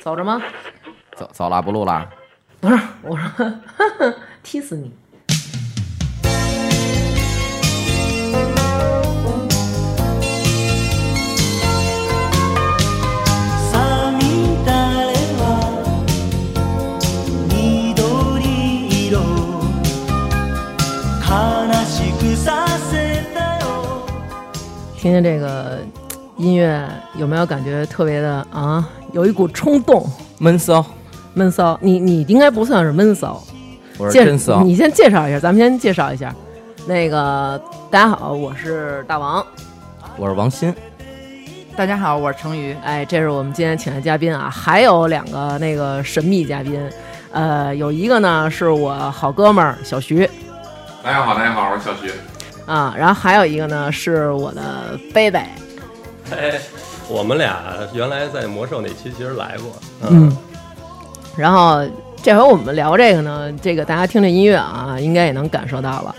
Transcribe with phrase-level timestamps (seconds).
[0.00, 0.42] 走着吗？
[1.16, 2.08] 走走了，不录了。
[2.60, 3.50] 不是，我说
[4.42, 4.92] 踢死你！
[13.70, 14.70] さみだ
[15.06, 15.42] れは
[17.48, 19.20] 緑色
[21.20, 21.26] 悲
[21.84, 23.64] しくさせたよ
[24.96, 25.80] 听听这个
[26.38, 28.88] 音乐，有没有感觉特别的啊？
[29.13, 30.05] 有一股冲动，
[30.37, 30.85] 闷骚，
[31.33, 31.77] 闷骚。
[31.81, 33.41] 你你应该不算是闷骚，
[33.97, 34.61] 我是介真骚。
[34.63, 36.33] 你先介绍一下，咱们先介绍一下。
[36.85, 39.45] 那个大家好，我是大王。
[40.17, 40.73] 我是王鑫，
[41.75, 42.75] 大家好，我是成宇。
[42.83, 46.81] 哎，这是我们今天请的嘉宾啊，还有两个那个神秘嘉宾，
[47.31, 50.29] 呃，有一个呢是我好哥们儿小徐
[51.03, 52.11] 大家好，大家好，我是小徐。
[52.65, 55.39] 啊，然后还有一个呢是我的贝贝，
[56.31, 56.59] 哎，
[57.09, 57.61] 我们俩
[57.93, 60.35] 原来在魔兽那期其实来过，嗯，
[61.35, 61.81] 然后
[62.21, 66.13] 这回我们聊这个呢，这个大家听这音乐啊，应该也能感受到了，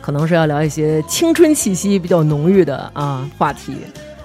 [0.00, 3.76] 可能是要聊一些青春气息比较浓郁的啊话题。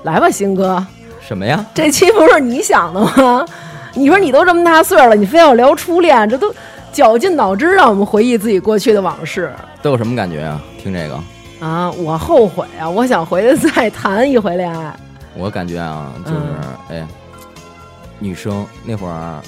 [0.03, 0.86] 来吧，新哥，
[1.20, 1.66] 什么呀？
[1.73, 3.45] 这期不是你想的吗？
[3.94, 6.53] 你说你都这么大岁数了，你非要聊初恋，这都
[6.94, 10.62] 绞尽脑汁让我们回忆自己过去的往事都有什么感觉啊？
[10.81, 11.92] 听这个，啊！
[11.92, 14.95] 我后悔啊，我想回去再谈一回恋爱。
[15.38, 16.38] 我感觉啊，就是、
[16.89, 17.08] 哎，
[18.19, 19.41] 女生那会儿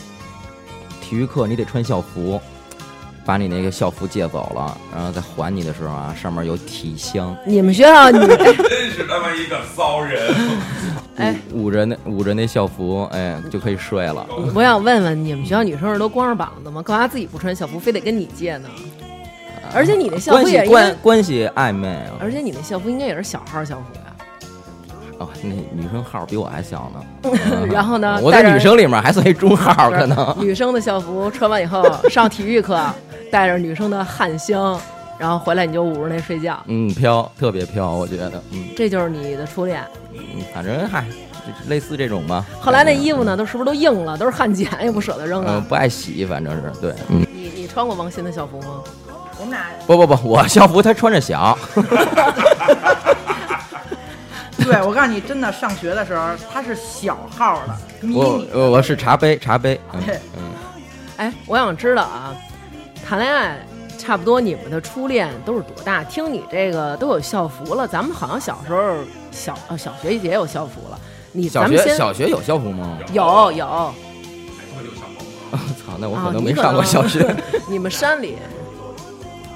[1.01, 2.39] 体育课你得穿校服，
[3.25, 10.21] 把你那个校服借走了，然后再还你的时候啊，上面有体香，你们学校女， 真是他妈一个骚人！
[11.15, 14.27] 哎，捂着那捂着那校服，哎，就可以睡了。
[14.53, 16.81] 我想问问，你们学校女生是都光着膀子吗？
[16.81, 18.69] 干嘛自己不穿校服，非得跟你借呢？
[19.73, 22.15] 而且你那校关系关，关系暧昧啊！
[22.19, 24.06] 而且你那校服应该也是小号校服呀。
[25.19, 27.31] 哦，那女生号比我还小呢。
[27.71, 30.35] 然后呢，我在女生里面还算一中号，可能。
[30.39, 32.79] 女生的校服穿完以后 上体育课，
[33.31, 34.79] 带着女生的汗香，
[35.17, 39.83] 然后回来你就捂着那睡觉，嗯，飘，特别飘，我觉得，嗯，这就是你的初恋。
[40.13, 40.19] 嗯
[40.53, 41.05] 反正嗨，
[41.45, 42.45] 就类似这种吧。
[42.59, 45.65] 后来那衣服呢，都是不是都硬了，都是汗碱，也不舍得扔嗯，啊。
[45.67, 48.81] 不爱洗，反正是对，嗯，你你穿过王鑫的校服吗？
[49.39, 51.55] 我们俩不不不，我校服他穿着小，
[54.67, 58.49] 对我告诉你，真的上学的时候他是小号的，迷我你。
[58.53, 60.01] 我我是茶杯茶杯，嗯
[60.37, 60.51] 嗯，
[61.17, 62.35] 哎，我想知道啊，
[63.05, 63.57] 谈恋爱
[63.97, 66.03] 差不多你们的初恋都是多大？
[66.03, 68.97] 听你这个都有校服了，咱们好像小时候
[69.31, 70.99] 小呃小学也有校服了。
[71.31, 72.97] 你小咱们小学有校服吗？
[73.13, 73.65] 有有
[75.85, 77.33] 操，那我啊可能没上过小学。
[77.69, 78.35] 你们山里，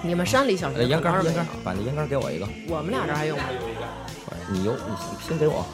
[0.01, 3.43] 你们山里小呃，学烟杆烟杆把那烟杆给我一个，我们俩这还用吗？
[4.49, 4.95] 你有你
[5.27, 5.65] 先给我。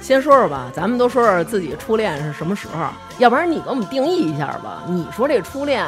[0.00, 2.86] 先说说吧，咱们都说说自己初恋是什么时候，
[3.18, 4.84] 要不然你给我们定义一下吧。
[4.86, 5.84] 你说这初恋，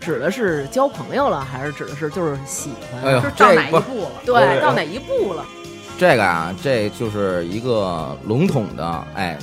[0.00, 3.02] 指的是交朋友了，还是指的是就是喜欢？
[3.02, 4.10] 哎呦是到哪一步了？
[4.24, 5.44] 对，到哪一步了？
[5.98, 9.36] 这个啊，这就是一个笼统的，哎，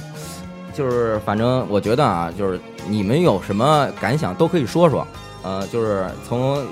[0.73, 2.57] 就是反正我觉得啊，就是
[2.87, 5.05] 你们有什么感想都可以说说，
[5.43, 6.65] 呃，就是从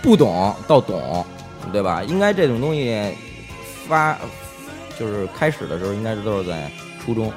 [0.00, 1.26] 不懂到懂，
[1.72, 2.02] 对吧？
[2.04, 3.14] 应该这种东西
[3.86, 4.16] 发
[4.98, 6.70] 就是开始的时候，应该是都是在
[7.04, 7.32] 初中，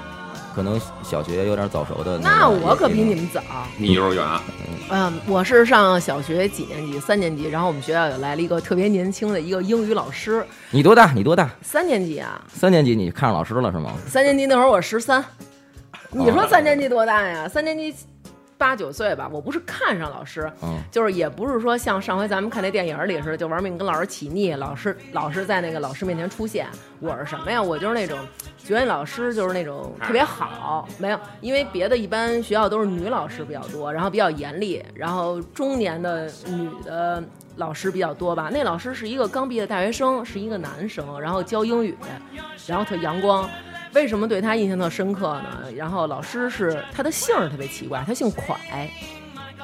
[0.55, 3.41] 可能小学有点早熟的那个我可比你们早。
[3.77, 4.25] 你幼儿园，
[4.89, 6.99] 嗯，我是上小学几年级？
[6.99, 7.47] 三年级。
[7.47, 11.11] 然后我们学校有来了一个特别年轻的一个英语老师，你多大？
[11.11, 11.49] 你多大？
[11.61, 13.93] 三年级啊，三年级你看上老师了是吗？
[14.07, 15.23] 三年级那会儿我十三。
[16.11, 17.47] 你说三年级多大呀？
[17.47, 17.93] 三年级
[18.59, 19.27] 八九岁吧。
[19.31, 26.67] 我不是看上老师，嗯，就是也不是说像上回咱们看那电影里似的，就玩命跟老师起腻，老师老师在那个老师面前出现。
[26.99, 27.63] 我是什么呀？
[27.63, 28.19] 我就是那种
[28.57, 37.23] 觉得老师就是那种特别好，没有，因为别的一般学校都是女老师比较多，然后比较严厉，然后中年的女的
[37.55, 38.49] 老师比较多吧。
[38.51, 41.97] 那老师是一个刚毕业的大学生，是一个男生，然后教英语，
[42.67, 43.49] 然后特阳光。
[43.93, 45.71] 为什么对他印象特深刻呢？
[45.75, 48.55] 然后老师是他的姓儿特别奇怪，他姓蒯，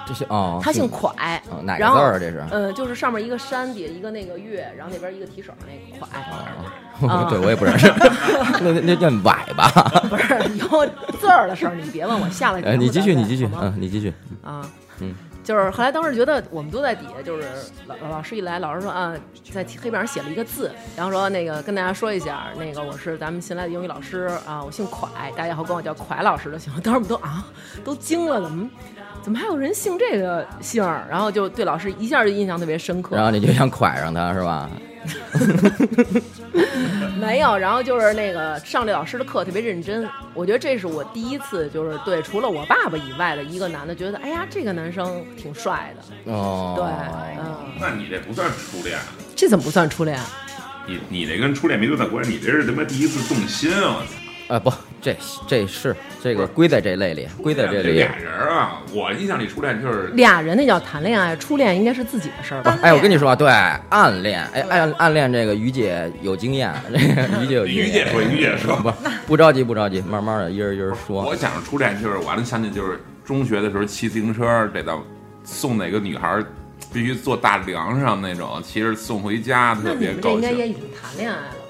[0.08, 1.10] 这些哦，他姓蒯，
[1.50, 2.44] 哦哪个然后字儿啊这是？
[2.52, 6.10] 呃，就是上面一个山，底下一个那个月，然后那边一个提手那个蒯，
[7.02, 7.88] 哦 对我也不认识，
[8.62, 9.70] 那那那叫崴吧？
[10.10, 10.86] 不是有
[11.20, 13.74] 字儿的事儿，你别问我下了你继续，你继续，好吗？
[13.76, 14.14] 嗯，你继续。
[14.44, 14.62] 啊，
[15.00, 15.14] 嗯，
[15.46, 17.48] 就是后来当时觉得我们都在底下，就是
[17.86, 19.16] 老老师一来，老师说啊，
[19.54, 26.82] 在黑板上写了一个字，然后说那个跟大家说一下，那个我是咱们新来的英语老师啊，我姓蒯，大家以后管我叫蒯老师就行了。
[26.82, 27.46] 当时我们都啊
[27.84, 28.70] 都惊了，怎么
[29.22, 31.06] 怎么还有人姓这个姓儿？
[31.08, 33.16] 然后就对老师一下就印象特别深刻。
[33.16, 34.68] 然后你就想蒯上他是吧？
[37.20, 45.94] 没有，然后就是那个上这老师的课特别认真，我觉得这是我第一次就是对除了我爸爸以外的一个男的，觉得哎呀这个男生挺帅
[46.26, 46.86] 的，哦，对，
[47.40, 49.00] 嗯，那你这不算初恋，
[49.36, 50.20] 这怎么不算初恋？
[50.88, 54.04] 你你这跟初恋没多大关系，你这是他妈第一次动心啊！
[54.48, 54.72] 啊不，
[55.02, 55.16] 这
[55.48, 57.94] 这是这个归在这类里，归在这里。
[57.94, 58.80] 俩人啊！
[58.94, 62.78] 我印象里初恋就是俩人那叫谈恋爱，初恋应该是自己的事儿吧？
[62.84, 63.50] 哎，我跟你说，对，
[63.90, 67.88] 暗恋，哎，暗暗恋这个于姐有经验，这个于姐有经验。
[67.88, 68.94] 于姐说，于姐说，不
[69.26, 71.24] 不着急，不着急，慢慢的，一人一人说。
[71.24, 75.04] 我想初恋就是，我还能想起就是中学的时候骑自行车得到
[75.44, 76.46] 送哪个女孩儿，
[76.94, 80.36] 必须坐大梁上那种，骑着送回家，那你们这特别高兴。
[80.36, 81.65] 应该也已经谈恋爱了吧？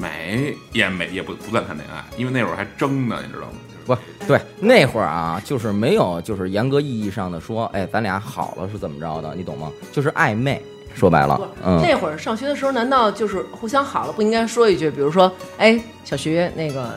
[0.00, 3.52] 没也没也不不算谈恋爱，因为那会儿还争呢，你知道吗？
[3.86, 9.70] 不对，那会儿啊，就是没有，就是严格意义上的说，哎，咱俩好了是怎么着的，你懂吗？
[9.92, 10.62] 就是暧昧，
[10.94, 16.94] 说白了，嗯，那会儿上学的时候，难道就是互相好了不应该说一句，比如说，哎，小徐，那个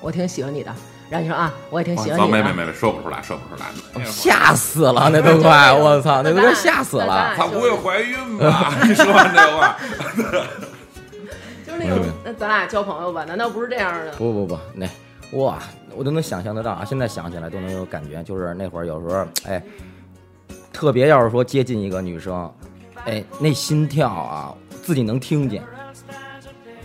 [0.00, 0.74] 我挺喜欢你的，
[1.08, 2.38] 然后你说啊，我也挺喜欢哦你的。
[2.38, 4.04] 没没没没，说不出来，说不出来。
[4.04, 7.34] 吓死了，那都快，我操，那都快吓死了。
[7.36, 8.74] 他不会怀孕吧？
[8.82, 9.76] 你说完这话，
[11.72, 13.24] 就是那种，那咱俩交朋友吧？
[13.24, 14.12] 难道不是这样的？
[14.12, 14.86] 不不不，那
[15.32, 15.58] 哇，
[15.96, 16.84] 我都能想象得到啊！
[16.84, 19.62] 现在想起来都能有感觉，就是那会儿有时候，哎，
[20.72, 22.52] 特别要是说接近一个女生，
[23.06, 25.62] 哎，那心跳啊，自己能听见，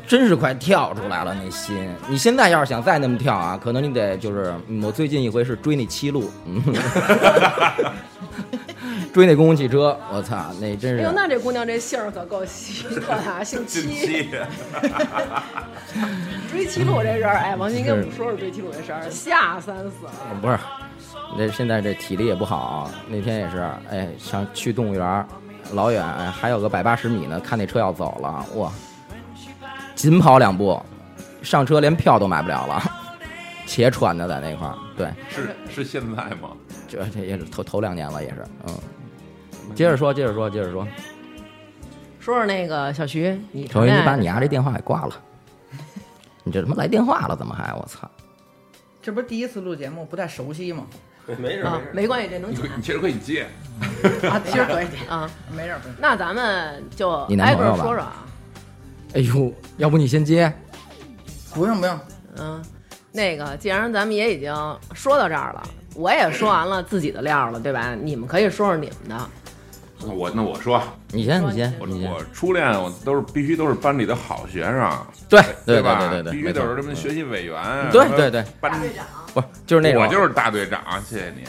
[0.07, 1.89] 真是快跳出来了那心。
[2.07, 6.63] 你现在要是想再那么跳啊，可能你得就是，嗯我最近一回是追那七路，嗯，
[9.13, 14.07] 追那公共汽车，我操，那真是哎呦，那这姑娘这姓儿可够奇特 啊，姓近戚。
[14.07, 14.29] 期
[16.51, 20.11] 追七路这人儿，哎，王鑫跟我们说说追七路这事儿，吓三死了。
[20.41, 20.57] 不是，
[21.37, 25.25] 那现在这体力也不好，那天也是，哎，想去动物园儿，
[25.73, 28.71] 老远，哎，还有个百八十米呢，看那车要走了，哇，
[29.95, 30.79] 紧跑两步，
[31.41, 32.83] 上车连票都买不了了，
[33.65, 36.49] 且喘的在那块儿，对，是是现在吗？
[36.87, 38.73] 这这也是头头两年了，也是，嗯，
[39.75, 40.87] 接着说，接着说，接着说，
[42.19, 45.15] 说说那个小徐，你首先你把你呀丫这电话给挂了，
[46.43, 48.09] 你这他妈来电话了，怎么还我操？
[49.01, 50.85] 这不是第一次录节目，不太熟悉吗？
[50.91, 51.91] 啊没事没事，。
[51.93, 53.45] 没关系，这能剪你其实可以接，
[54.29, 55.29] 啊，其实可以接， 啊。
[55.55, 55.77] 没事儿。
[55.79, 58.25] 没事儿那咱们就你男挨个朋友吧说说啊。
[59.13, 60.51] 哎呦，要不你先接？
[61.53, 61.99] 不用不用，
[62.37, 62.61] 嗯，
[63.11, 64.53] 那个既然咱们也已经
[64.93, 65.63] 说到这儿了，
[65.95, 67.95] 我也说完了自己的料了，对吧？
[67.95, 69.29] 你们可以说说你们的。
[70.05, 72.11] 我那我说，你先，你先，我先。
[72.11, 75.99] 我初恋我都是必须都是班里的好学生，对对吧？
[75.99, 78.81] 对对对对必须没错得是什么学习委员，对对对班长
[79.33, 81.43] 不是，就是那种，我就是大队长，谢谢你。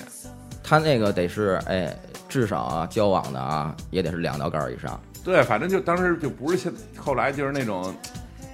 [0.62, 1.94] 他那个得是哎，
[2.28, 5.00] 至少啊，交往的啊，也得是两道杠以上。
[5.24, 7.94] 对，反正就当时就不是现，后来就是那种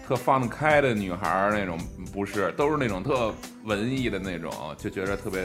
[0.07, 1.79] 特放得开的女孩儿那种，
[2.13, 3.33] 不是，都是那种特
[3.65, 5.41] 文艺的那种，就觉得特别，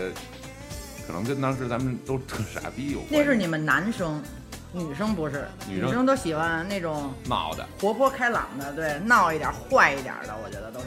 [1.10, 3.18] 可能跟当时咱们都特傻逼有关系。
[3.18, 4.22] 那是你们男生，
[4.72, 10.86] 女生不是，女生女生都喜欢那种闹的，活泼开朗的，对，闹一点、坏一点的，我觉得都是，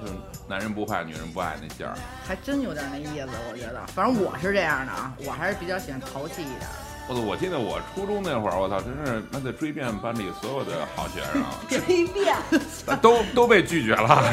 [0.00, 0.12] 就是
[0.48, 1.94] 男人不坏，女人不爱那劲儿。
[2.26, 3.80] 还真有点那意思，我觉得。
[3.94, 6.68] 反正我是这样的啊，我还是比较喜欢淘气一点。
[7.06, 12.34] 我我记得我初中那会儿，我操，真是那得追遍班里所有的好学生， 追遍，
[13.02, 14.24] 都都被拒绝了。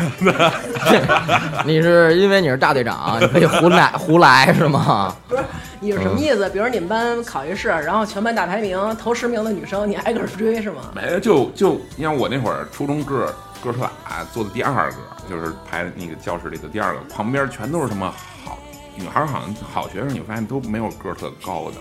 [1.66, 5.14] 你是因为你是大队长，你可以胡来胡来是吗？
[5.28, 5.44] 不是
[5.82, 6.50] 你是什么意思？
[6.50, 10.92] 比如你们班考一试，然后全班大排名，头十名的女生，你挨个追是吗？
[10.96, 14.98] 没，就就你像我那会儿初中个儿个儿特矮，坐的第二个，
[15.30, 18.10] 就是排那个教室里的第二个，旁边全都是什么
[18.46, 18.58] 好
[18.96, 21.78] 女孩儿，好像好学生，你发现都没有个儿特高的。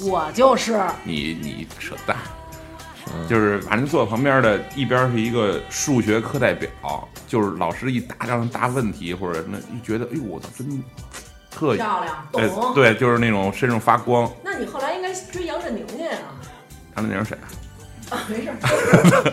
[0.00, 2.16] 我就是，你你扯淡，
[3.28, 6.68] 就是反正坐旁边的一边是一个数学课代表，
[7.26, 10.84] 就是老师一答让他答问题或者那一觉得，哎呦我操，真
[11.50, 12.74] 特漂亮，哎懂。
[12.74, 14.30] 对，就是那种身上发光。
[14.44, 16.18] 那你后来应该追杨振宁去啊？
[16.96, 17.38] 杨振宁是谁？
[18.10, 18.52] 啊，没事。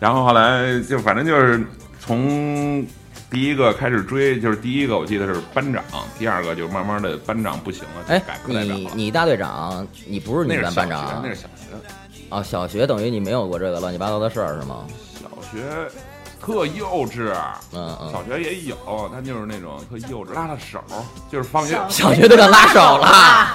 [0.00, 1.62] 然后后来就反正就是
[2.00, 2.86] 从
[3.30, 5.84] 第一个开始追，就是第一个我记得是班长，
[6.18, 8.80] 第二个就慢慢的班长不行了，就哎改，课代表了。
[8.80, 11.76] 你你大队长，你不是你们班长，啊那是小学，
[12.30, 14.84] 哦，小学等于你没有过这个乱七八糟的事儿是吗？
[15.14, 15.62] 小学
[16.40, 17.32] 特幼稚。
[17.72, 18.76] 嗯嗯，小学也有，
[19.14, 20.82] 他就是那种特幼稚，拉拉手，
[21.30, 23.46] 就是放学小学都敢拉手了，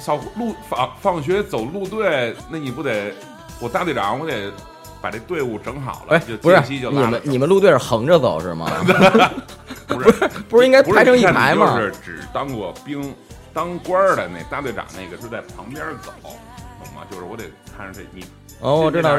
[0.00, 3.14] 小路放放学走路队，那你不得
[3.58, 4.52] 我大队长，我得
[5.00, 8.70] 把这队伍整好了，哎就，不是就拉了你们你们路队是横着走是吗？
[9.86, 10.12] 不是
[10.48, 11.76] 不是应该排成一排吗？
[11.76, 13.14] 就是只当过兵
[13.54, 17.44] 当官儿的那大队长那个是在旁边走，懂吗，就是我得
[17.76, 18.24] 看着这你
[18.60, 19.18] 哦，我知道，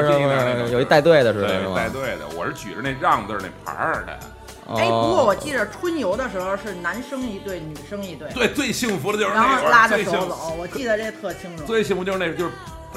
[0.70, 1.42] 有一带队的是
[1.74, 1.88] 带？
[1.88, 4.18] 队的，我是举着那让字那牌儿的。
[4.76, 11.64] 哎，不过哦我记着春游的时候是男生一队，女生一队，对，最幸福的就是然那会儿，后拉着手走，我记得这特清楚。
[11.64, 12.52] 最幸福就是那个就是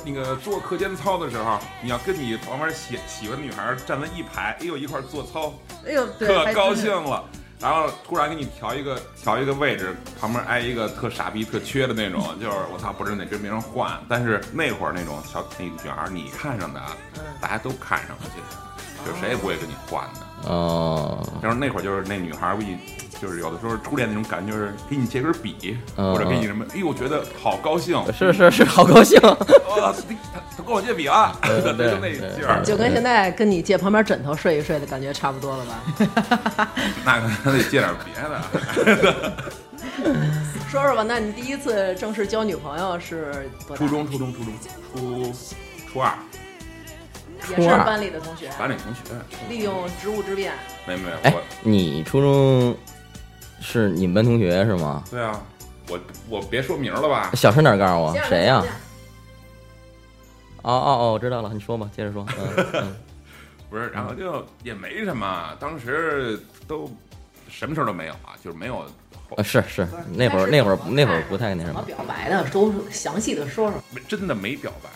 [0.05, 5.53] 那个做课间操的时候，你要跟你旁边喜喜欢的女孩站在一排，哎呦一块做操，
[5.85, 7.23] 哎呦，对，特高兴了。
[7.59, 13.97] 然后突然给你调一个调一个位置，旁边挨一个特傻逼、特缺的那种， 就是我操，不知道哪跟别人换。
[14.09, 16.91] 但是那会儿那种小那女孩，你看上的啊，
[17.39, 18.57] 大家都看上了，其实
[19.05, 20.49] 就谁也不会跟你换的。
[20.49, 22.75] 哦，就是那会儿就是那女孩儿，一
[23.21, 29.17] 就是有的时候初恋那种感觉，就是给你借根笔，嗯或者给你什么，哎呦，我觉得好高兴，是是是，好高兴。
[29.23, 36.67] 哇，他他跟我借笔了，对 就对那对劲儿，就跟现在跟你借旁边枕头睡一睡的感觉差不多了吧？
[37.05, 39.33] 那可能得借点别的。
[40.69, 44.53] 说说吧，那你第一次正式交女朋友是初中，初中，初中，
[44.93, 45.33] 初
[45.93, 46.11] 初二，
[47.49, 49.01] 也是班里的同学，班里同学，
[49.49, 50.53] 利用职务之便。
[50.87, 52.75] 没没有，哎我，你初中
[53.59, 55.03] 是你们班同学是吗？
[55.09, 55.41] 对啊，
[55.89, 58.63] 我我别说名了吧，小声点告诉我谁呀、
[60.61, 62.25] 哦哦哦，我知道了，你说吧，接着说。
[62.37, 62.95] 嗯嗯，
[63.69, 66.89] 不是，然后就也没什么，当时都
[67.49, 68.85] 什么事儿都没有啊，就是没有。
[69.35, 71.81] 呃是是，那会儿那会儿那会儿不太那什么。
[71.81, 73.81] 怎么表白的，都详细的说说。
[73.89, 74.89] 没真的没表白，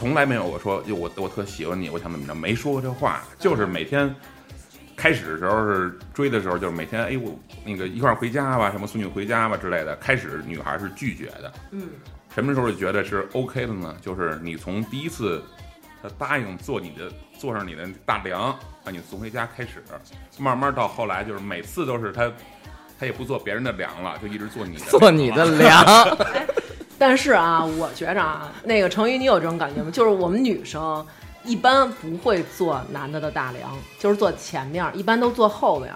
[0.00, 4.12] 从来没有我说就我我特喜欢你，我想怎么着，没说过这话，就是每天
[4.96, 9.94] 开始的时候是追的时候，就是每天哎我那个一块儿回家吧，什么送你回家吧之类的。
[9.96, 11.86] 开始女孩是拒绝的，嗯，
[12.34, 13.94] 什么时候就觉得是 OK 的呢？
[14.00, 15.42] 就是你从第一次
[16.02, 19.84] 她答应坐你的坐上你的大梁，把你送回家开始，
[20.38, 22.32] 慢慢到后来就是每次都是她。
[22.98, 24.98] 她也不坐别人的梁了，就一直坐你的梁了。
[24.98, 26.18] 做你的粮，
[27.00, 29.90] 但是啊，我觉着啊，那个成宇，你有这种感觉吗？
[29.90, 31.04] 就是我们女生
[31.44, 35.90] 一般不会坐男的的大梁，就是坐前面，一般都坐后边，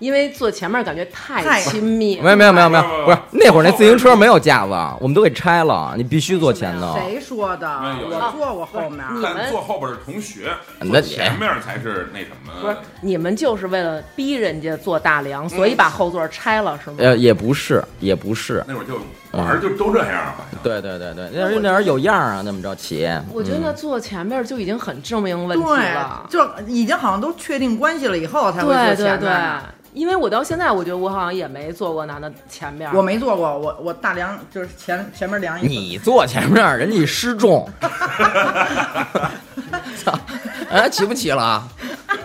[0.00, 2.18] 因为坐前面感觉太太亲密。
[2.20, 6.98] 没有没有没有没有，不不是那会儿那自行车没有架子，我们都给拆了，你必须坐前头。
[6.98, 7.68] 谁说的？
[8.10, 9.04] 我坐我后面。
[9.14, 10.46] 你但们坐后边是同学，
[10.80, 12.52] 坐那前面才是那什么。
[12.60, 16.96] 不是你们就是为了逼人家坐大梁，所以把后座拆了是吗？
[16.98, 18.64] 呃，也不是，也不是。
[18.66, 18.94] 那会儿就
[19.32, 20.60] 玩儿就都这样，好像。
[20.62, 23.08] 对对对对，那人那人有样儿啊，那么着骑。
[23.32, 26.26] 我觉得坐前面就已经很证明问题了，。
[26.30, 29.62] 就已经好像都确定关系了以后才会坐对对对前面呢。，
[29.92, 32.90] 因为我到现在，我觉得我好像也没坐过男的前面。
[32.94, 37.68] 我没坐过，我我大梁就是前前面梁一你坐前面儿，人家失重。
[40.04, 40.18] 操，
[40.70, 41.68] 哎，骑不起了啊，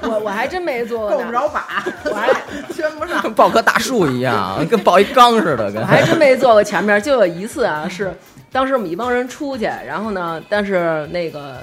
[0.01, 2.27] 我我还真没坐过够男不着把，我还
[2.73, 3.21] 圈不上。
[3.21, 8.13] 跟 抱棵大树一样，跟抱一缸似的，跟我还真没坐过前面，就有一次啊，是
[8.51, 11.57] 当时我们一帮人出去，然后呢，但是那个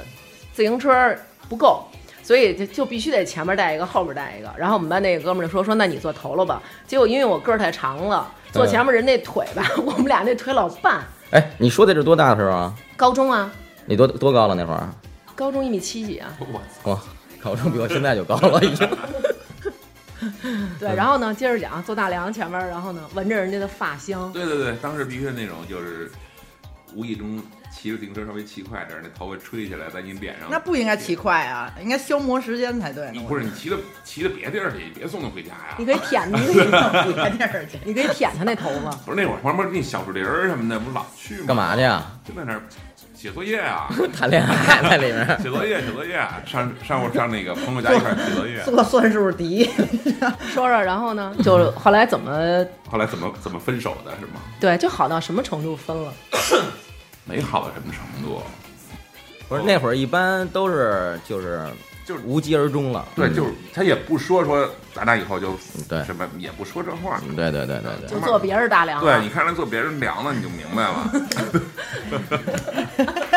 [0.53, 1.15] 自行车
[1.49, 1.87] 不够，
[2.23, 4.53] 所以就就必须得前面带一个，后面带一个。
[4.57, 6.63] 然后我们班那个哥们儿就说说，那你坐头了吧。
[6.87, 11.01] 结果因为我个儿太长了，坐前面人那腿吧， 我们俩那腿老绊。
[11.31, 12.75] 哎，你说的是多大的时候啊？
[12.97, 13.51] 高中啊，
[13.87, 14.89] 你多多高了那会儿？
[15.35, 16.61] 高中一米七几啊，我
[16.95, 17.01] 操，
[17.43, 18.89] 高中比我现在就高了，已经。
[20.79, 20.95] 对。
[20.95, 26.13] 然后呢，接着讲，坐大梁前面，然后呢，闻着人家的发香，对对对，当时必须是那种，就是
[26.95, 27.43] 无意中
[27.75, 30.49] 骑着自行车稍微骑快点儿，那头发吹起来在你脸上。
[30.51, 35.85] 那不应该骑快啊，应该消磨时间才对不是你骑到骑到别地儿去，别送他回家呀你。
[35.87, 37.79] 可以舔，你可以我别地儿去。
[37.85, 38.91] 你可以舔他那头发。
[39.05, 41.45] 不是那会儿旁边那小树林儿什么的，不是老去吗？
[41.47, 41.83] 干嘛去？
[41.83, 42.13] 啊？
[42.25, 42.63] 就在那儿
[43.15, 45.27] 写作业啊， 谈恋爱在里面。
[45.41, 48.61] 写作业，写作业，上上午上那个朋友家一块儿写作业。
[48.67, 49.71] 做算术题，
[50.53, 54.41] 说说，然后呢，就后来怎么后来怎么怎么分手的是吗？
[54.61, 56.13] 对，就好到什么程度分了？
[57.25, 58.43] 没好到什么程度。
[59.49, 61.67] 不是那会儿一般都是就是
[62.07, 63.07] 就是无疾而终了。
[63.15, 67.21] 对，嗯就是他也不说说咱俩以后就对什么，也不说这话。
[67.37, 69.19] 对对对对对就做别人大梁了。
[69.19, 71.11] 对，你看人做别人梁了，你就明白了。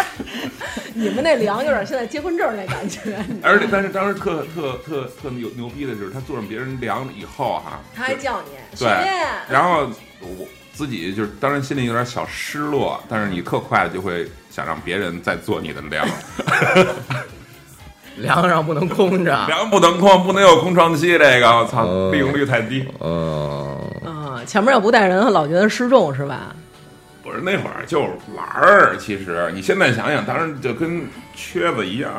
[0.98, 3.02] 你们那梁有点现在结婚证那感觉。
[3.44, 8.88] 而且，但是当时特特特特牛牛逼的就是，他坐上别人梁了以后哈，他还叫你对，
[9.50, 9.90] 然后
[10.22, 16.06] 我自己就是当然心里有点小失落，但是你特快的就会想让别人再做你的凉，
[18.18, 19.46] 梁上不能空着。
[19.48, 22.86] 梁不能空，不能有空窗期，这个我操，哦利用率太低。
[23.00, 26.54] 嗯，啊，前面要不带人，老觉得失重是吧？
[27.24, 32.12] 不是那会儿就是玩儿，其实你现在想想，当然就跟缺子一样，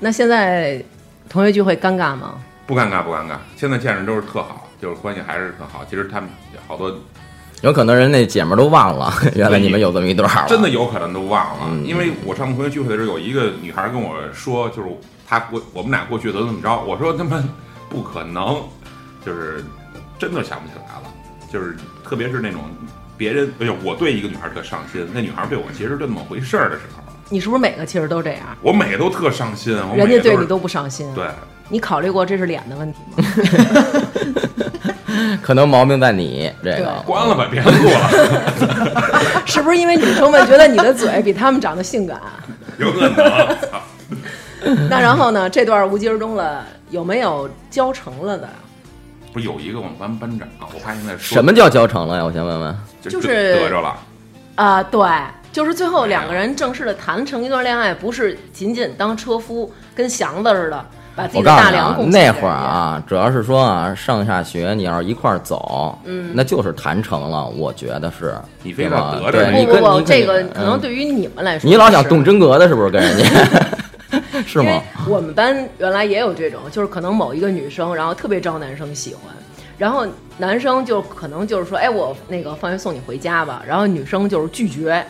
[0.00, 0.82] 那现在
[1.28, 2.34] 同学聚会尴尬吗？
[2.66, 3.36] 不尴尬不尴尬。
[3.56, 5.84] 现在见着都是特好，就是关系还是特好。
[5.88, 6.30] 其实他们
[6.66, 6.90] 好多
[7.62, 10.46] 有可能人那姐们儿都忘了， 原来你们有这么一段儿。
[10.48, 14.88] 真的有可能都忘了，嗯因为我上同学聚会的时候，有一个女孩跟我说，就是
[15.28, 17.42] 她过我们俩过去怎么怎么着，我说他妈
[17.88, 18.62] 不可能，
[19.24, 19.62] 就是
[20.18, 21.02] 真的想不起来了，
[21.52, 22.62] 就是特别是那种
[23.18, 28.40] 别人，哎呦，我对一个女孩特上心，那女孩对我其实这么回事儿的时候，你是不是每个其实都这样？
[28.62, 31.06] 我每个都特上心，我人每个是家对你都不上心。
[31.14, 31.26] 对，
[31.70, 33.24] 你考虑过这是脸的问题吗？
[35.40, 37.02] 可能毛病在你这个。
[37.06, 38.10] 关了吧，别录了，
[39.46, 42.20] 是不是因为女生们觉得你的嘴比他们长得性感？
[42.78, 43.56] 有可能，
[44.88, 45.48] 那然后呢？
[45.48, 48.48] 这段无疾而终了，有没有交成了的？
[49.32, 52.24] 不是有一个我们班班长，我怕现在什么叫交成了呀？
[52.24, 52.76] 我先问问。
[53.00, 53.96] 就就是得着了。
[54.56, 55.08] 啊、对，
[55.52, 60.86] 就是最后两个人正式的谈成一段恋爱，不是仅仅当车夫，跟祥子似的，
[61.20, 68.34] 把自己的我告诉你那会儿啊，主要是说啊，上下学你要是一块儿走，嗯，那就是谈成了，我觉得是。
[68.62, 73.24] 你非对吧得得着对，你不这个可能嗯对于你们来说，你老想动真格的，是不是跟人家？
[74.46, 74.82] 是吗？
[75.08, 79.34] 我们班原来也有这种，就是可能某一个女生，然后特别招男生喜欢，
[79.78, 80.06] 然后
[80.38, 85.04] 男生就可能就是说，哎，我那个放学送你回家吧，然后女生就是拒绝，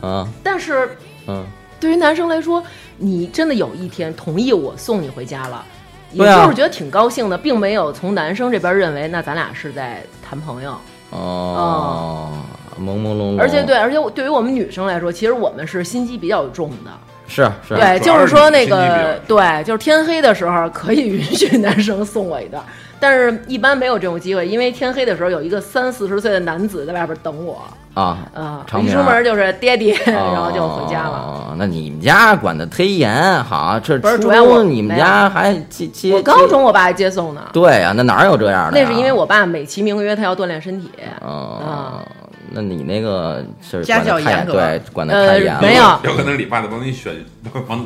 [0.00, 0.88] 啊，但是
[1.26, 1.44] 嗯，
[1.78, 2.62] 对于男生来说，
[2.96, 5.64] 你真的有一天同意我送你回家了，
[6.12, 10.74] 也就是觉得挺高兴的，并没有从男生这边认为那咱俩是在谈朋友，
[11.10, 12.32] 哦，
[12.80, 13.40] 朦朦胧胧。
[13.40, 16.90] 而且对，而且对于我们女生来说，其实我们是心机比较重的。
[17.28, 22.62] 是是，对，就是说那个对，就是天黑的时候可以允许男生送我一段，
[22.98, 27.62] 但是一般没有这种机会，因为天黑的时候有一个三四十岁的男子在外边等我，
[27.94, 31.10] 啊，啊、一出门就是爹爹，然后就回家了。
[31.10, 38.80] 哦，那你们家管的忒严，好，这初不是主要我中你们家还接接我高中我爸接送呢，对呀、那哪有这样的？
[38.80, 41.60] 那是因为我爸美其名曰他要锻炼身体，哦。
[41.66, 42.02] 啊，
[42.50, 45.60] 那你那个是家教太严格对，管的呃太严了。
[45.60, 47.14] 没有有可能你爸在帮你选，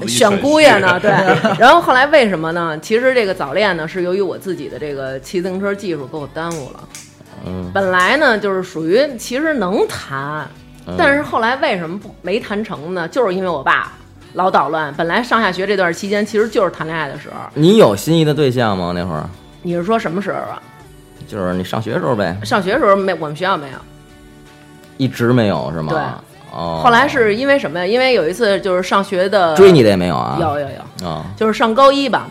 [0.07, 1.11] 选姑爷呢，对。
[1.59, 2.79] 然后后来为什么呢？
[2.81, 6.89] 其实这个早恋呢，是由于我自己的这个骑自行车技术给我耽误了。
[7.47, 10.47] 嗯，本来呢就是属于其实能谈，
[10.87, 13.09] 嗯但是后来为什么不没谈成呢？
[13.09, 13.93] 就是因为我爸
[14.35, 14.93] 老捣乱。
[14.95, 17.37] 本来上下学这段期间其实就是谈恋爱的时候。
[17.55, 18.93] 你有心仪的对象吗？
[18.95, 19.29] 那会儿
[19.63, 20.61] 你是说什么时候啊？
[21.29, 23.79] 就是你上学时候呗，上学时候没，我们学校没有。
[25.01, 25.93] 一直没有是吗？
[25.93, 25.99] 对
[26.53, 27.87] 哦，后来是因为什么呀？
[27.87, 30.37] 因为有一次就是上学的追你的也没有啊？
[30.39, 30.69] 有有
[31.01, 32.29] 有，啊，就是上高一吧，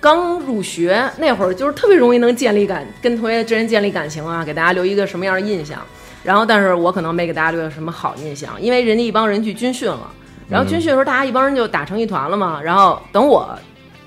[0.00, 5.78] 刚入学那会儿，就是特别容易能建立感，跟同学之间建立感情啊，给大家留一个什么样的印象。
[6.22, 10.10] 然后，但是我可能没给大家留下什么好印象，因为人家一帮人去军训了，
[10.48, 12.60] 然后军训的时候大家一帮人就打成一团了嘛。
[12.62, 13.48] 然后等我，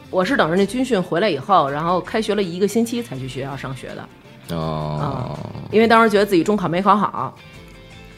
[0.10, 5.38] 我是等着那军训回来以后，然后开学了一个星期才去学校上学的，哦，
[5.70, 7.36] 因为当时觉得自己中考没考好。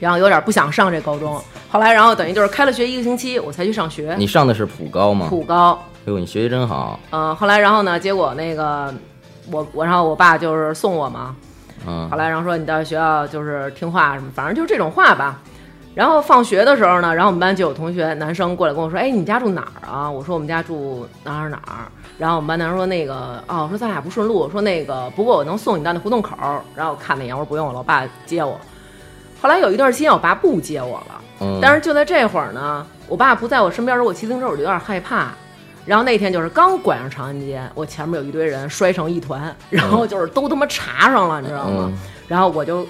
[0.01, 4.15] 然后有点不想上这高中，后来然后等于就是开了学一个星期，我才去上学。
[4.17, 5.27] 你上的是普高吗？
[5.29, 6.99] 普高，哎呦，你学习真好。
[7.11, 8.91] 呃，后来然后呢，结果那个
[9.51, 11.35] 我我然后我爸就是送我嘛，
[11.87, 15.39] 嗯后来然后说你到学校就是听话什么，反正就是这种话吧。
[15.93, 28.57] 然后放学的时候呢，然后我们班就有同学男生过来跟我说：“哎，你们家住哪儿啊？”我说：“我们家住哪儿哪儿。”然后我们班男生说：“那个哦，我说咱俩不顺路。”我说：“那个不过我能送你到那胡同口儿。”然后我看了一眼，我说：“不用了，我爸接我。”
[29.41, 31.21] 后来有一段时间，我爸不接我了。
[31.41, 35.30] 嗯，但是就在这会儿呢，我爸不在我身边的时候，我骑自行车我就有点害怕。
[35.84, 41.89] 然后那天就是刚拐上长安街，我前面有一堆人摔成一团，然后就是都他妈查上了，你知道吗？
[41.91, 42.84] 嗯然后我就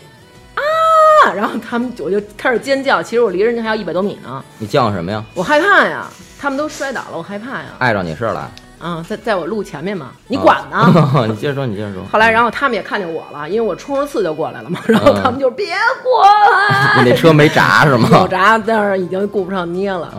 [0.54, 3.02] 啊，然后他们我就开始尖叫。
[3.02, 5.24] 其实我离人家还有一百多米呢，你叫什么呀？
[5.34, 6.06] 我害怕呀，
[6.40, 7.66] 他们都摔倒了，我害怕呀。
[7.80, 8.52] 碍着你事儿了？
[8.82, 11.28] 啊，在在我路前面嘛，你啊管呢？
[11.30, 12.04] 你接着说，你接着说。
[12.12, 15.68] 后来，然后他们也看见我了，因为我冲着刺就过来了嘛，然后他们就别
[16.04, 17.04] 过来。
[17.04, 18.10] 你那车没闸是吗？
[18.20, 20.10] 有闸，但是已经顾不上捏了。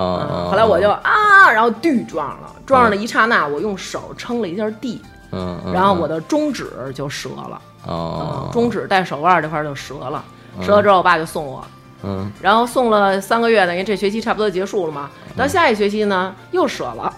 [0.51, 10.23] 后来我就啊，然后地撞了，撞上的一刹那，我用手撑了一下地，嗯，嗯然后我的中指就折了，哦嗯，中指带手腕这块就折了，
[10.65, 11.65] 折了之后我爸就送我，
[12.05, 15.11] 嗯然后送了三个月，等于这学期差不多结束了嘛。
[15.37, 17.13] 到下一学期呢，又折了，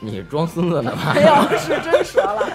[0.00, 1.12] 你装孙子呢吧？
[1.14, 2.48] 没有，是真折了。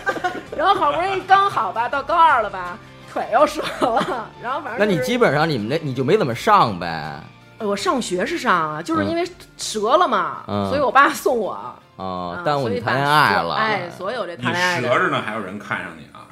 [0.57, 2.77] 然后好不容易刚好吧，到高二了吧，
[3.11, 7.19] 腿又折了，然后反正那你基本上你们那你就没怎么上呗？
[7.59, 11.53] 我上学是上啊，就是因为折了嘛，嗯所以我爸送我。
[11.97, 13.55] 哦啊，耽误你谈恋爱了。
[13.55, 16.27] 哎，所有这你谈恋爱的，折着呢，还有人看上你啊？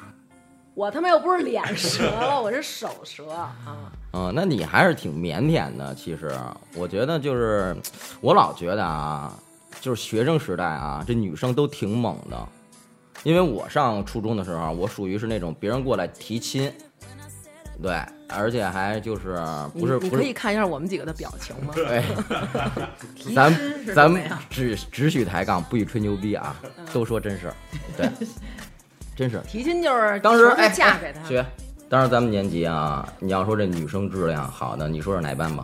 [0.74, 3.52] 我他妈又不是脸折了，我是手折啊。
[4.12, 5.94] 嗯，那你还是挺腼腆的。
[5.94, 6.30] 其实
[6.74, 7.74] 我觉得就是，
[8.20, 9.32] 我老觉得啊，
[9.84, 12.48] 就是学生时代啊，这女生都挺猛的。
[13.22, 16.72] 因为我上初中的时候，我属于是那种别人过来提亲，
[17.82, 19.36] 对，而且还就是
[19.74, 21.74] 不是你你不是，可以看一下我们几个的表情吗？
[21.86, 22.02] 哎，
[23.34, 27.54] 咱提示是咱们只只许抬杠，不许吹牛逼啊，嗯都说真事儿，
[27.94, 28.08] 对，
[29.14, 29.38] 真是。
[29.46, 31.46] 提亲就是当时哎，嫁给他，哎学，
[31.90, 35.62] 当时咱们年级啊，你要说这女生质量好的，你说是哪班吧？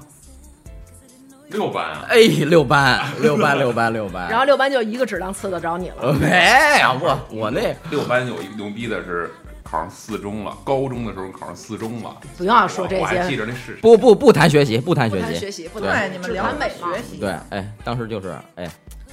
[1.50, 4.28] 六班啊，哎，六班，六班，六班，六班。
[4.30, 5.96] 然后六班就一个质量刺得着你了。
[6.00, 9.30] 呃没有我我那 六班有一个牛逼的是
[9.62, 12.16] 考上四中了，高中的时候考上四中了。
[12.36, 16.92] 不要说这我还记些，着那是不不不谈学习，不谈学习，不谈学习，不对谈，你们只聊谈美貌。
[16.92, 18.68] 学习，对，哎，当时就是哎，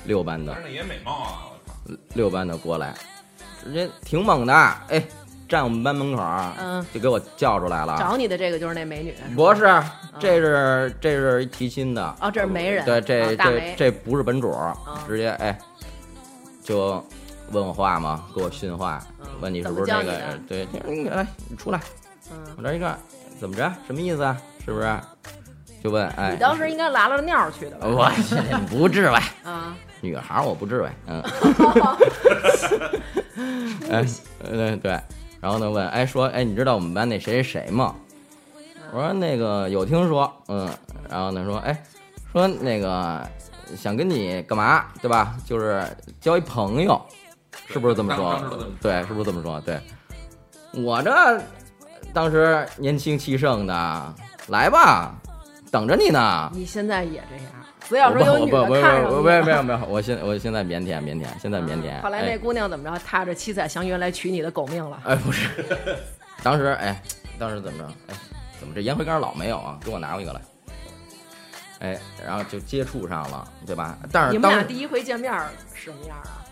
[0.06, 2.00] 六班的但是那也美貌啊，我操！
[2.14, 2.94] 六班的过来，
[3.64, 4.54] 直接挺猛的，
[4.90, 5.02] 哎，
[5.48, 7.96] 站我们班门口儿，嗯，就给我叫出来了。
[8.00, 9.82] 找你的这个就是那美女，不是，
[10.20, 14.54] 这是这是一提亲的，哦，这是媒人，对，这这这不是本主
[15.08, 15.58] 直接哎，
[16.64, 17.04] 就
[17.52, 20.12] 问我话嘛，给我训话嗯，问你是不是那个
[20.48, 21.80] 怎么叫你你来你出来，
[22.32, 22.98] 嗯，我这一看
[23.40, 24.36] 怎么着，什么意思啊？
[24.66, 25.00] 是不是？
[25.84, 27.86] 就问哎，你当时应该拉了尿去的吧？
[27.88, 28.10] 我
[28.68, 29.06] 不至于，
[29.46, 31.22] 啊， 女孩儿我不至于，嗯，
[33.92, 34.04] 哎，
[34.44, 35.00] 呃对，
[35.40, 37.96] 然后呢问，哎说，哎你知道我们班那谁谁谁吗？
[38.94, 40.70] 我说那个有听说，嗯，
[41.10, 41.84] 然后呢说，哎，
[42.32, 43.22] 说那个
[43.76, 45.36] 想跟你干嘛，对吧？
[45.46, 45.86] 就是
[46.22, 47.00] 交一朋友，
[47.68, 48.42] 是不是这么说？
[48.82, 49.60] 对，是不是这么说？
[49.62, 49.80] 对，
[50.74, 51.42] 我这
[52.14, 54.16] 当时年轻气盛的，
[54.48, 55.16] 来吧，
[55.70, 56.50] 等着你呢。
[56.54, 57.46] 你现在也这样，
[57.90, 62.02] 不要说有女的不不不看上不你了不没有没有，我现我现在腼腆腼腆，现在腼腆。
[62.02, 65.02] 后来哎那姑娘怎么着，踏着七彩祥云来取你的狗命了？
[65.06, 65.50] 哎，不是，
[66.44, 67.02] 当时哎，
[67.40, 67.90] 当时怎么着？
[68.08, 68.16] 哎，
[68.60, 69.80] 怎么这烟灰缸老没有啊？
[69.84, 70.42] 给我拿过一个来。
[71.80, 73.98] 哎，然后就接触上了，对吧？
[74.12, 76.44] 但是你们俩第一回见面儿什么样啊？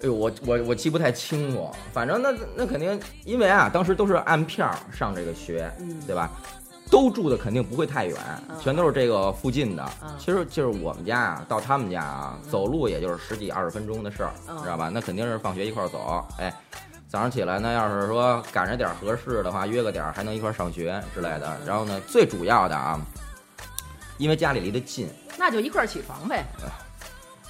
[0.00, 6.30] 哎呦，我我我记不太清楚，反正那那肯定，因为啊，当时都是按片儿上这个学，嗯对吧？
[6.90, 8.16] 都住的肯定不会太远，
[8.48, 9.88] 嗯全都是这个附近的。
[10.02, 14.90] 嗯其实就是我们家啊，到他们家啊，走路也就是十几二十分钟的事儿，嗯知道吧？
[14.92, 16.52] 那肯定是放学一块儿走，哎，
[17.08, 21.56] 早上起来呢，要是说赶着点儿合适的话，约个点儿还能一块儿上学之类的。
[21.66, 23.00] 然后呢，最主要的啊，
[24.18, 26.44] 因为家里离得近，那就一块儿起床呗。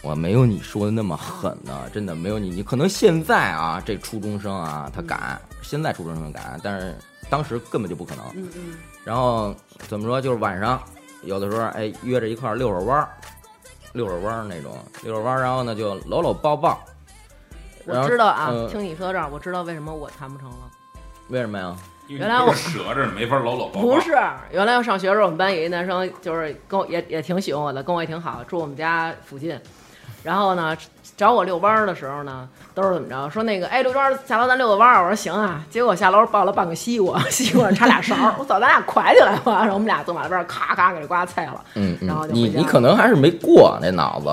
[0.01, 2.51] 我没有你说的那么狠呢，真的没有你。
[2.51, 6.96] 你可能现在啊，这初中生啊，他敢，现在初中生敢，但是
[7.31, 8.25] 当时根本就不可能。
[8.35, 9.55] 嗯嗯，然后
[9.88, 10.81] 怎么说，就是晚上
[11.23, 13.09] 有的时候，哎，约着一块儿遛会儿弯儿，
[13.93, 16.79] 遛会儿弯儿那种，遛会儿弯儿，然后呢就搂搂抱抱。
[17.87, 20.57] 我知道啊，嗯听你说到这儿，我知道为什么我谈不成了。
[21.29, 21.77] 为什么呀？
[22.09, 23.81] 原来我你是折着没法搂搂抱抱。
[23.83, 24.12] 不是，
[24.51, 29.59] 原来我上学的时候，我们班有一男生，就是跟我也也挺喜欢我的，跟我也挺好，住我们家附近。
[30.29, 30.77] 然后呢，
[31.17, 33.31] 找我遛弯儿的时候呢，都是怎么着？
[33.31, 35.03] 说那个，哎，刘庄下楼咱遛个弯儿。
[35.03, 35.64] 我说行啊。
[35.71, 38.35] 结果下楼抱了半个西瓜， 西瓜上插俩勺儿。
[38.38, 39.61] 我操，咱俩快起来吧！
[39.61, 41.64] 然后我们俩坐马路边儿，咔咔给这瓜菜了。
[41.77, 44.29] 嗯然后就，你你可能还是没过那脑子，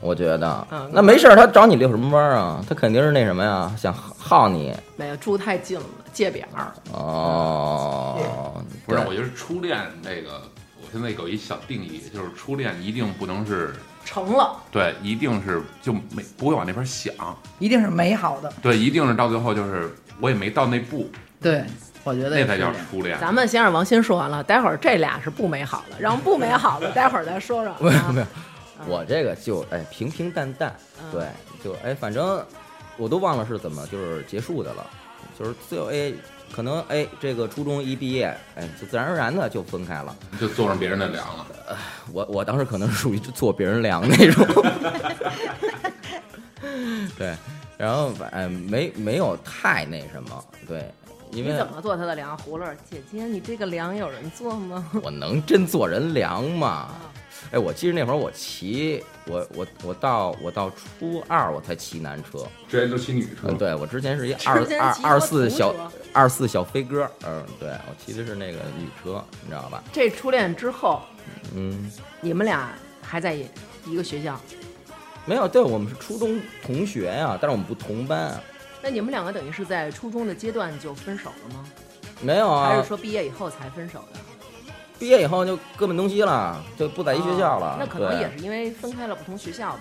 [0.00, 0.64] 我觉得。
[0.70, 2.64] 嗯那没事儿，他找你遛什么弯儿啊？
[2.68, 4.72] 他肯定是那什么呀，想耗你。
[4.94, 6.70] 没有住太近了，界边儿。
[6.92, 10.40] 哦，不是，我觉得初恋那个，
[10.80, 13.74] 我现在有一小定义，就是初恋一定不能是
[14.06, 17.12] 成了，对，一定是就没不会往那边想，
[17.58, 18.50] 一定是美好的。
[18.62, 21.10] 对，一定是到最后就是我也没到那步，
[21.42, 21.64] 对，
[22.04, 23.18] 我觉得那才叫初恋。
[23.20, 27.74] 咱们先让王鑫说完了，待会儿这俩是不美好的，让不美好的待会儿再说说。
[27.80, 28.26] 没有没有
[28.78, 31.26] 啊，我这个就哎平平淡淡，嗯对，
[31.62, 32.40] 就哎反正
[32.96, 34.86] 我都忘了是怎么就是结束的了，
[35.38, 36.12] 就是最后哎
[36.52, 40.14] 可能哎这个初中一毕业哎就自然而然的就分开了。
[40.40, 41.46] 就坐上别人的梁了。
[42.12, 44.46] 我我当时可能是属于做别人梁那种，
[47.18, 47.34] 对，
[47.76, 50.88] 然后反正没没有太那什么，对，
[51.32, 52.38] 因为你怎么做他的梁？
[52.38, 54.88] 葫芦姐姐，你这个梁有人做吗？
[55.02, 56.94] 我能真做人梁吗？
[57.50, 65.74] 哎，我记得那会儿我骑我我我到我到初二我才骑男车，之前都骑女车嗯，，对我之前是一二二二四小
[66.12, 69.82] 二四小飞鸽，嗯，对我骑的是那个女车，你知道吧？
[69.92, 71.02] 这初恋之后，
[71.54, 72.70] 嗯，你们俩
[73.02, 73.34] 还在
[73.84, 74.40] 一个学校，
[75.24, 78.40] 没有，对我们是初中同学呀、但是我们不同班啊，
[78.82, 81.64] 那你们两个等于是在初中的阶段就分手了吗？
[82.22, 84.20] 没有啊还是，说毕业以后才分手的？
[84.98, 87.72] 毕业以后就各奔东西了，就不在一学校了。
[87.72, 89.80] 哦那可能也是因为分开了不同学校吧。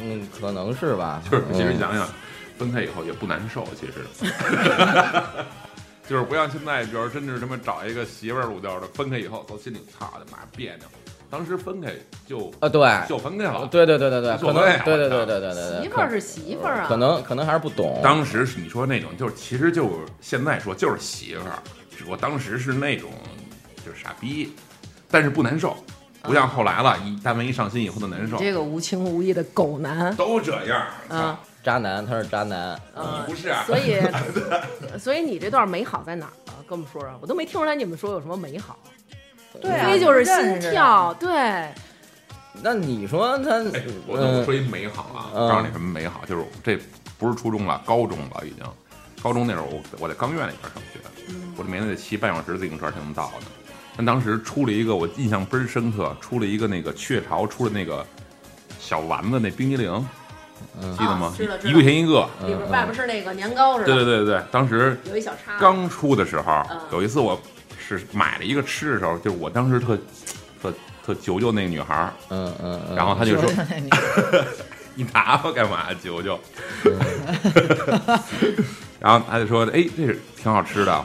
[0.00, 1.22] 嗯，可能是吧。
[1.30, 2.06] 就是其实嗯想想，
[2.58, 4.04] 分开以后也不难受，其实。
[6.08, 10.84] 就是不像现在，比如真是他妈找一个媳妇儿路调的，分开以后都心里操的妈别扭。
[11.30, 11.92] 当时分开
[12.26, 18.00] 就啊，对，就分开了，对对对对对，可能对对对对对对对，媳妇儿是媳妇儿啊，可能可能还是不懂。
[18.02, 21.58] 当时是你说那种，就是其实就是现在说就是媳妇儿，
[22.08, 23.10] 我当时是那种
[23.88, 24.52] 就是傻逼，
[25.10, 25.74] 但是不难受，
[26.22, 30.86] 不像后来了，一单位一上心以后的难受你，这个无情无义的狗男，都这样。
[31.08, 33.98] 啊渣男，他是渣男，嗯，不是啊所以
[34.98, 36.52] 所以你这段美好在哪儿呢？
[36.68, 38.78] 跟我们说说，我都没听出来你们说有什么美好，
[39.60, 41.72] 对啊，非就是心跳，对，
[42.62, 46.78] 那你说他，哎，我我说一美好啊，嗯告诉你什么美好，就是这
[47.18, 48.64] 不是初中了，高中了已经。
[49.20, 51.00] 高中那时候我我在钢院那边上学，
[51.56, 53.57] 我这每天得骑半小时自行车才能到的。
[53.98, 58.06] 但当时出了一个我印象倍儿深刻，出了一个那个雀巢出了那个
[58.78, 59.92] 小丸子那冰激凌，
[60.96, 61.34] 记得吗啊？
[61.36, 62.28] 知道知道一块钱一个。
[62.46, 67.36] 里边外边是那个年糕似的，对对对对，当时有一小叉，刚出的时候嗯，有一次我
[67.76, 69.98] 是买了一个吃的时候，就是我当时特
[70.62, 70.72] 特
[71.04, 73.90] 特求求那个女孩儿，嗯嗯嗯，然后她就说说你
[75.02, 75.86] 你拿吧，干嘛？
[76.00, 76.38] 求求。
[79.00, 81.04] 然后他就说：“哎，这是挺好吃的。”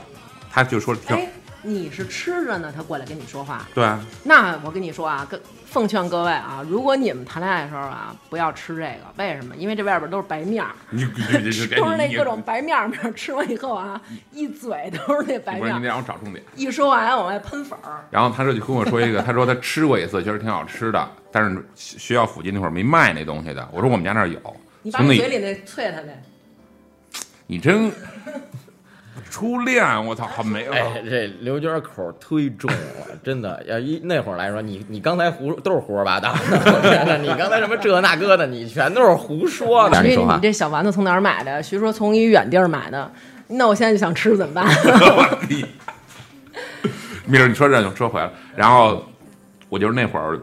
[0.52, 1.30] 他就说：“挺哎，
[1.64, 3.66] 你是吃着呢，他过来跟你说话。
[3.74, 9.56] 对啊，那我跟你说啊，跟奉劝各位啊，如果你们谈恋爱的时候啊，不要吃这个，为什么？
[9.56, 14.00] 因为这外边都是白面儿， 都是那各种白面儿面儿，吃完以后啊，
[14.32, 16.44] 一嘴都是那白不是你让我找重点。
[16.56, 18.06] 一说完往外喷粉儿。
[18.12, 23.68] 然后他这就跟我说一个， 他说他吃过一次，觉得挺好吃的，但是学校附近那会儿没卖那东西的。
[23.72, 24.40] 我说我们家那儿有。
[24.86, 26.22] 你把你嘴里那啐他呗，
[27.48, 27.90] 你真
[29.30, 30.72] 初恋，我操，好没有。
[30.72, 32.78] 哎，这刘娟口忒重了，
[33.24, 33.64] 真的。
[33.68, 36.34] 要一那会儿来说，你你刚才胡都是胡说八道
[37.22, 40.04] 你刚才什么这那个的，你全都是胡说的。
[40.04, 41.62] 徐你这小丸子从哪儿买的？
[41.62, 43.12] 徐说从一远地儿买的。
[43.48, 44.66] 那我现在就想吃怎么办？
[47.26, 48.34] 没事， 你说这就说回来了。
[48.56, 49.04] 然后
[49.70, 50.40] 我就是那会儿，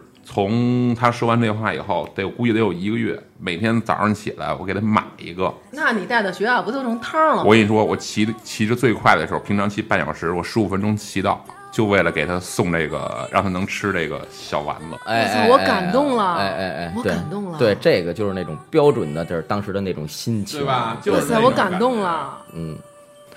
[0.48, 5.52] 从他说完这话以后，得估计得有一个月，每天早上起来我给他买一个。
[5.70, 7.42] 那你带到学校不就成汤了吗？
[7.44, 14.96] 我跟你说，我骑骑着最快的时候，平常骑半小时，我十五分钟骑到，就为了给他送这个，让他能吃这个小丸子。
[15.04, 22.78] 哎，我操哎我感动了哎哎哎，我感动了对，这个就是那种标准的，就是当时的那种心情，对吧就哇塞，是我感动了嗯，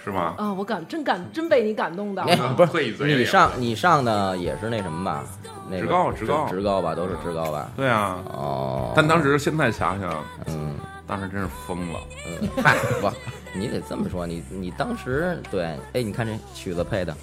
[0.04, 0.34] 是吗？
[0.38, 0.52] 啊！
[0.52, 2.54] 我感真感真被你感动到哎了。
[2.54, 5.24] 不是退嘴里你上你上的也是那什么吧？
[5.68, 7.68] 那个职高职高职高吧，都是职高吧？
[7.76, 12.00] 对啊，哦，但当时现在想想，嗯当时真是疯了。
[12.26, 13.10] 嗯，嗨，不，
[13.54, 17.14] 你得这么说，你你当时对，哎，你看这曲子配的，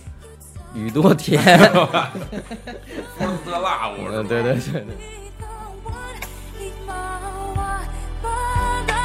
[0.73, 1.41] 雨多甜，
[3.17, 4.85] 风色辣，我嗯，对对对对。
[6.57, 6.93] 今は
[8.23, 8.31] ま
[8.87, 8.95] だ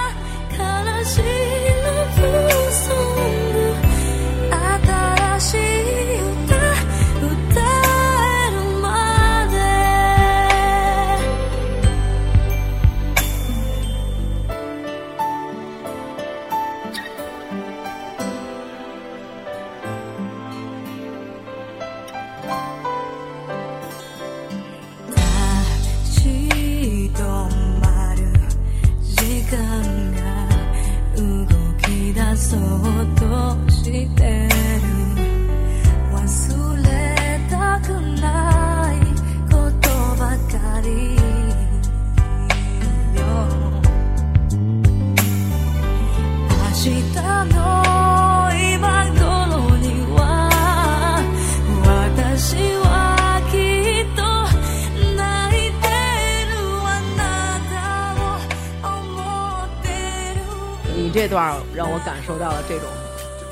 [32.47, 32.59] そう
[33.15, 33.23] と
[33.71, 34.49] してる
[36.13, 36.19] 忘
[36.83, 36.87] れ
[37.49, 37.89] たく
[38.21, 38.95] ない
[39.51, 40.87] ことばかり
[43.15, 43.21] よ。
[46.47, 47.17] 明日
[47.55, 47.74] の
[61.25, 62.87] 这段让我感受到了这种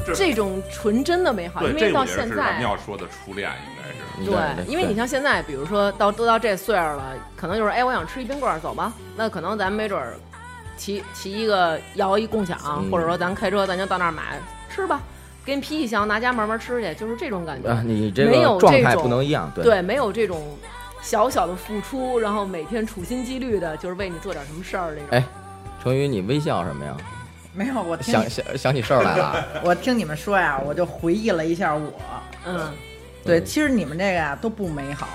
[0.05, 4.29] 这这种纯真的美好，因为到现在是咱们要说的初恋，应该是。
[4.29, 7.01] 对，因为你像现在，比如说到都到这岁数了，
[7.35, 8.93] 可能就是哎，我想吃一冰棍儿，走吧。
[9.15, 10.13] 那可能咱没准儿
[10.77, 15.01] 骑骑一个摇一共享，嗯或者说咱开车，咱就到那儿买吃吧，
[15.43, 17.71] 给你批一箱，拿家慢慢吃去，就是这种感觉。
[17.71, 20.55] 啊，你这没有个状态这种不能一样，对对，没有这种
[21.01, 25.07] 小小的付出，然后每天处心积虑的，就是为你做点什么事儿那种。
[25.09, 25.23] 哎
[25.81, 26.95] 成宇，你微笑什么呀？
[27.53, 31.91] 没有，我听想想想起事儿来了， 我听你们说呀，我就回忆了一下我。
[32.45, 32.71] 嗯，
[33.23, 35.07] 对，其实你们这个呀都不美好。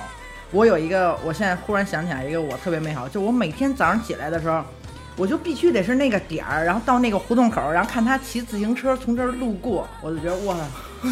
[0.51, 4.63] 我有一个，我现在忽然想起来一个我特别美好，就我每天早上起来的时候，
[5.17, 10.55] 我就必须得是那个点儿，然后到那个胡同口，然后看他骑自行车从这儿路过，我就觉得哇，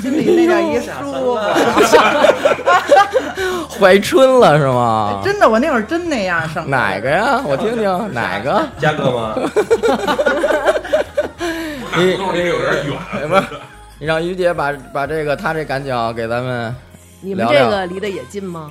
[0.01, 1.39] 心里那叫一舒服。
[3.79, 5.21] 怀春了是吗？
[5.23, 6.71] 真的，我那会儿真那样上。
[6.71, 7.43] 哪个呀？
[7.45, 7.85] 我听听
[8.15, 8.67] 哪个？
[8.79, 9.35] 嘉哥吗？
[11.97, 12.99] 你胡同离有点远。
[13.21, 13.45] 什么？
[13.99, 16.75] 你让于姐把把这个她这感脚给咱们
[17.23, 18.71] 你们这个离得也近吗？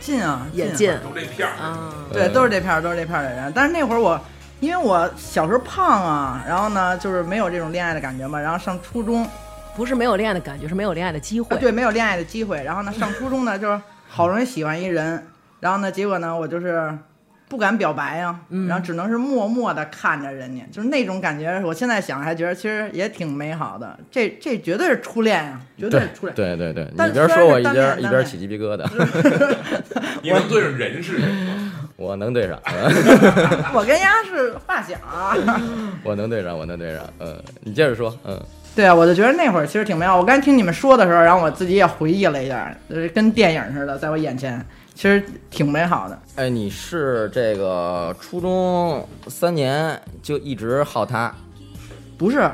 [0.00, 1.92] 近啊，也近都这片儿，啊。
[2.10, 3.52] 对，都是这片儿，都是这片儿的人。
[3.54, 4.18] 但是那会儿我，
[4.60, 8.40] 因为我小时候胖啊，然后呢，就是没有这种恋爱的感觉嘛。
[8.40, 9.28] 然后上初中，
[9.76, 11.54] 不是没有恋爱的感觉，是没有恋爱的机会。
[11.58, 12.62] 对，没有恋爱的机会。
[12.62, 15.26] 然后呢，上初中呢，就是好容易喜欢一人，
[15.60, 16.96] 然后呢，结果呢，我就是
[17.48, 21.60] 不敢表白呀、然后只能是默默的看着人家，就是那种感觉。
[21.64, 26.34] 我现在想还觉得其实也挺美好的，这这绝对是初恋呀、绝对对是初恋。
[26.36, 28.84] 对对对，但你边说我一边一边起鸡皮疙瘩，
[30.22, 31.72] 你能对上人是谁吗？
[31.96, 32.56] 我能对上，
[33.74, 35.34] 我跟丫是发小啊。
[36.04, 38.38] 我能对上，我能对上，嗯，你接着说，嗯，
[38.76, 40.16] 对啊，我就觉得那会儿其实挺美好。
[40.16, 44.64] 我刚才听你们说的时候，然后我自己也回忆了一下，就是跟电影似的，在我眼前，
[44.98, 46.18] 其实挺美好的。
[46.34, 51.32] 哎，你是这个初中三年就一直好他，
[52.16, 52.50] 不是，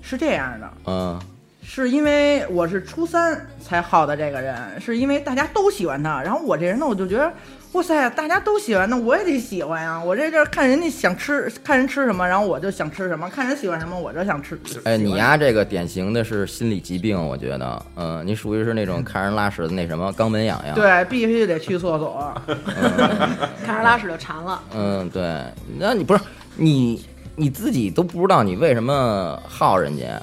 [0.00, 1.20] 是这样的，嗯，
[1.62, 7.30] 是因为我是初三才好的这个人，是因为大家都喜欢他，然后我这人呢，我就觉得，
[7.72, 9.98] 哇塞，大家都喜欢，那我也得喜欢呀。
[9.98, 14.60] 我这就是看人家想吃，看人吃什么，然后我就想吃什么；看人喜欢什么，我就想吃。
[14.84, 22.34] 哎，你呀，这个典型的是心理疾病，我觉得，嗯，你属于是那种看人拉屎的那什么肛门痒痒，，对，必须得去厕所。
[23.64, 24.62] 看人拉屎就馋了。
[24.74, 25.42] 嗯，对，
[25.78, 26.22] 那你不是
[26.56, 27.02] 你
[27.36, 30.20] 你自己都不知道你为什么耗人家，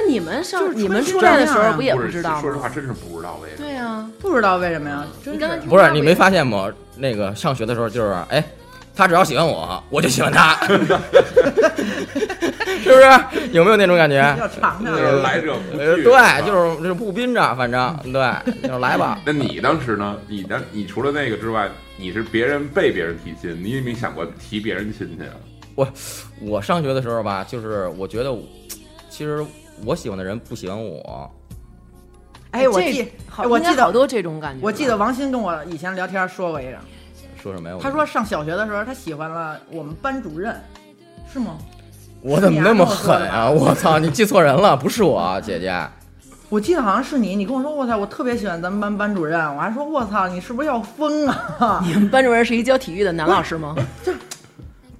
[0.00, 3.64] 那你们上你们出来的时候不也不是知道说实话，真是不知道为什么。
[3.64, 5.04] 对呀，不知道为什么呀？
[5.24, 6.70] 真刚才不是你没发现吗？
[6.96, 8.44] 那个上学的时候就是，哎，
[8.94, 10.98] 他只要喜欢我，我就喜欢他， 是不是？
[13.50, 14.16] 有没有那种感觉？
[14.38, 14.96] 要尝尝就。
[14.96, 16.04] 是来者不呃，拒。
[16.04, 18.22] 对，就是就是不宾着，反正对，
[18.62, 19.18] 就是来吧。
[19.26, 20.16] 那你当时呢？
[20.28, 20.62] 你呢？
[20.70, 25.34] 你除了那个之外，你是别人被别人提亲，你有没有想过提别人亲戚啊？
[25.74, 25.88] 我
[26.40, 28.32] 我上学的时候吧，就是我觉得，
[29.10, 29.44] 其实
[29.84, 31.30] 我喜欢的人不喜欢我，
[32.50, 33.10] 哎，我记，
[33.48, 34.64] 我记得，好多这种感觉。
[34.64, 36.78] 我记得王鑫跟我以前聊天说过一个，
[37.42, 37.76] 说什么呀？
[37.80, 40.54] 他说上小学的时候，他喜欢了我们班主任，
[41.32, 41.56] 是吗？
[42.20, 43.48] 我怎么那么狠啊！
[43.48, 45.72] 我操， 你记错人了，不是我，姐姐。
[46.48, 51.80] 我记得好像是你，你跟我说，我操，我特别喜欢咱们班班主任，我还说，我操，你是不是要疯啊？
[51.86, 53.76] 你们班主任是一教体育的男老师吗？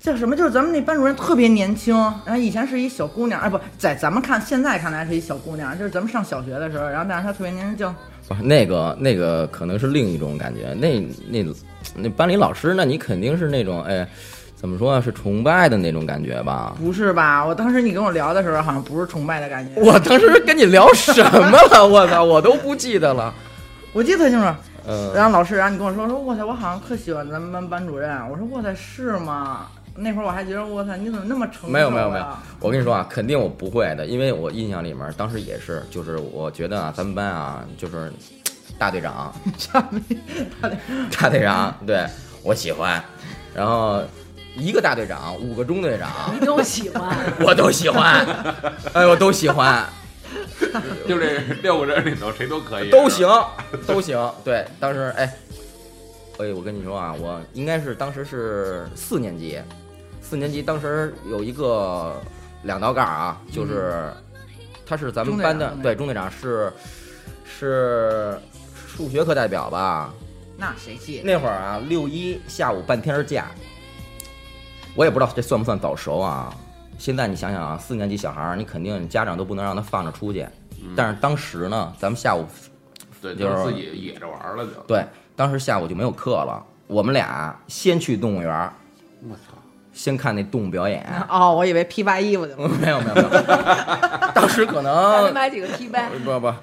[0.01, 0.37] 叫什么？
[0.37, 7.95] 就是咱们那班主任特别年轻，然后以前是一小姑娘，哎，不在咱们看现在看来是一小姑娘，就是咱们上小学的时候，然后但是她特别年轻，叫
[8.29, 11.45] 不是那个那个可能是另一种感觉，那那
[11.97, 14.07] 那班里老师，那你肯定是那种哎，
[14.55, 16.77] 怎么说啊，是崇拜的那种感觉吧？
[16.79, 17.45] 不是吧？
[17.45, 21.85] 我当时你跟我聊的时候，好像不是崇拜的感觉，我当时跟你聊什么了？
[21.89, 23.35] 我操，我都不记得了。
[23.93, 24.47] 我记得特清楚。
[24.87, 28.11] 嗯，然后老师，然后你跟我说说，哇塞，我好像特喜欢咱们班班主任。
[28.31, 29.67] 我说哇塞，是吗？
[30.01, 31.71] 那会儿我还觉得我操，你怎么那么成熟、啊？
[31.71, 32.27] 没有没有没有，
[32.61, 38.13] 我跟你说啊，肯定我不会的，因为我印象里面当时也是，就是我觉得啊，咱们班啊，就是
[38.79, 39.35] 大队长，
[41.19, 42.07] 大队长，对
[42.43, 43.03] 我喜欢，
[43.55, 44.01] 然后
[44.57, 46.09] 一个大队长，五个中队长，
[46.39, 48.25] 你都喜欢， 我都喜欢，
[48.95, 49.85] 哎，我都喜欢，
[51.09, 53.29] 就这六个人里头谁都可以，都行，
[53.87, 54.33] 都行。
[54.45, 55.33] 对，当时哎，
[56.39, 59.61] 哎，我跟你说啊，我应该是当时是四年级，
[60.29, 62.21] 四年级当时有一个
[62.65, 64.13] 两道杠啊，就是、
[64.87, 66.71] 他是咱们班的对中队长是
[67.47, 68.39] 是
[68.75, 70.13] 数学课代表吧？
[70.59, 71.23] 那谁记？
[71.25, 73.47] 那会儿啊，六一下午半天儿假，
[74.95, 76.55] 我也不知道这算不算早熟啊。
[76.99, 80.47] 现在你想想啊，四年级小孩儿，你肯定家长都不能让他放着出去。
[80.95, 82.45] 但是当时呢，咱们下午
[83.23, 84.73] 对，就就是是自己野着玩了就。
[84.87, 88.75] 对，当时下午就没有课了，我们俩先去动物园儿，
[89.29, 89.48] 我操，
[89.99, 91.05] 先看那动物表演。
[91.29, 92.69] 哦，我以为批发衣服去了。
[92.81, 93.33] 没有没有没有，
[94.33, 95.99] 当时可能买几个 T 杯。
[96.25, 96.55] 不不，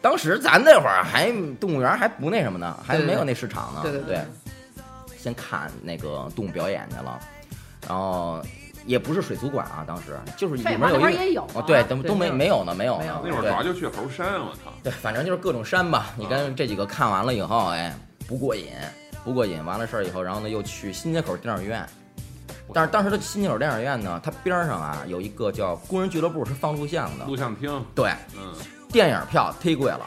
[0.00, 3.80] 当时咱那会儿还动物园还不那什么呢，还没有那市场呢。
[3.82, 4.20] 对对对
[5.18, 7.18] 先看那个动物表演去了，
[7.88, 8.40] 然后
[8.86, 13.22] 也不是水族馆啊，当时就是里面有一个会儿也有啊哦，对，都都没没有呢，没有没有呢。
[13.24, 14.70] 那会儿主要就去猴山，我操！
[14.84, 16.12] 对，反正就是各种山吧。
[16.16, 17.92] 你跟这几个看完了以后，哎，
[18.28, 18.66] 不过瘾，
[19.24, 19.64] 不过瘾。
[19.64, 21.84] 完了事儿以后，然后呢又去新街口电影院。
[22.72, 27.24] 但是当时的新街口电影院呢，它边上啊有一个叫工人俱乐部，是放录像的。
[27.26, 28.54] 录像厅，对，嗯，
[28.90, 30.00] 电影票忒贵了，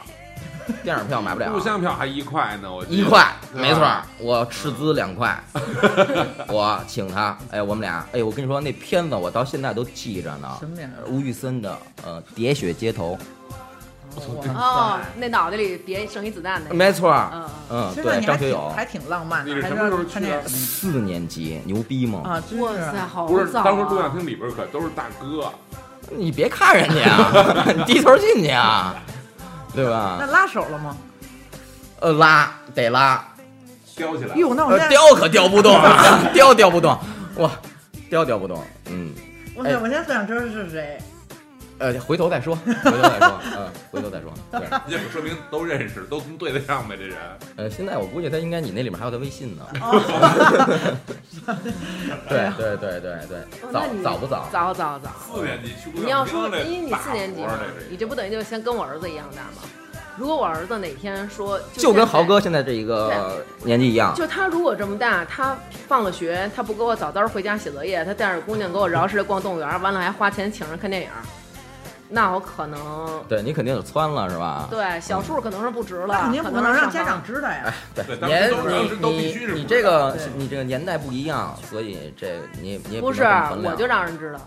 [0.82, 1.50] 电影票买不了。
[1.52, 3.86] 录像票还一块呢，我一块，没错，
[4.18, 5.38] 我斥资两块，
[6.48, 13.16] 我请他，哎，我们俩，哎，我跟你说，那片子我到现在都记着呢什么呀，吴宇森的呃《喋血街头
[14.54, 16.74] 哦，那脑袋里别剩一子弹》，的。
[16.74, 17.94] 没错，嗯嗯。
[17.94, 22.22] 对，还挺张学友，还挺浪漫的，还你是什么时候去的四年级，牛逼吗？
[22.24, 22.42] 啊？
[22.48, 23.46] 真是哇塞，好不是！
[23.52, 25.52] 当时录像厅里边可都是大哥，
[26.10, 28.94] 你别看人家啊， 你低头进去啊，
[29.74, 30.26] 对吧那？
[30.26, 30.96] 拉手了吗？
[32.00, 33.24] 呃，拉得拉，
[33.96, 34.34] 叼起来。
[34.36, 36.96] 哟，那我叼可叼不动啊， 叼叼不动，
[37.36, 37.50] 哇，
[38.08, 39.12] 叼叼不动，嗯，
[39.56, 40.98] 我操，我现在特想知道是谁。
[41.78, 44.32] 呃，回头再说，回头再说，嗯，回头再说。
[44.50, 44.60] 对，
[44.90, 47.16] 这说明都认识，都能对得上呗，这人。
[47.56, 49.64] 呃，现在我估计他应该你那里面还有他微信呢。
[49.80, 50.00] 哦
[52.28, 54.48] 对对对对对，早早不早？
[54.52, 55.10] 早早早。
[55.32, 57.42] 四年级去你要说，这因为你四年级
[57.88, 59.68] 你这不等于就先跟我儿子一样大吗？
[60.16, 64.12] 如果我儿子哪天说，就跟豪哥现在现在这一个年纪一样。
[64.16, 65.56] 就他如果这么大，他
[65.86, 71.08] 放了学，他不给我早早回家写作业，他带着姑娘给我饶似的逛动物园，完了还花钱请人看电影，
[72.10, 74.66] 那我可能对你肯定就窜了是吧？
[74.70, 77.72] 对小数可能是不值了，那肯定不能让家长知道呀。
[77.94, 78.50] 对对年
[79.00, 83.22] 你必须你你这个你这个年代不一样，所以这你你不是，
[83.62, 84.40] 我就让人知道。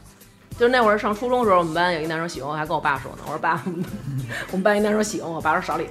[0.60, 3.20] 就是那会儿上初中的时候，我们班有一男生喜欢我，还跟我爸说呢。
[3.26, 3.64] 我说爸，
[4.52, 5.88] 我们班一男生喜欢我，我爸说少理。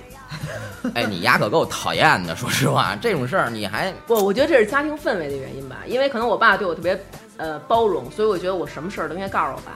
[0.94, 7.00] 哎，你丫可够讨厌的，说实话， 这种事儿你还不，我觉得这是家庭氛围的原因吧，因为可能我爸对我特别
[7.36, 9.72] 呃包容，所以我觉得我什么事儿都应该告诉我爸。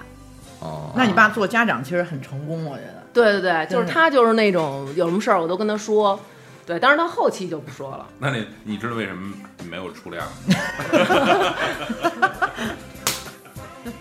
[0.65, 3.03] 哦，那你爸做家长其实很成功，我觉得。
[3.13, 6.19] 对对对，就是他就是那种有什么事儿我都跟他说，
[6.67, 8.05] 对，但是他后期就不说了。
[8.19, 9.35] 那你你知道为什么
[9.71, 10.31] 没有初恋吗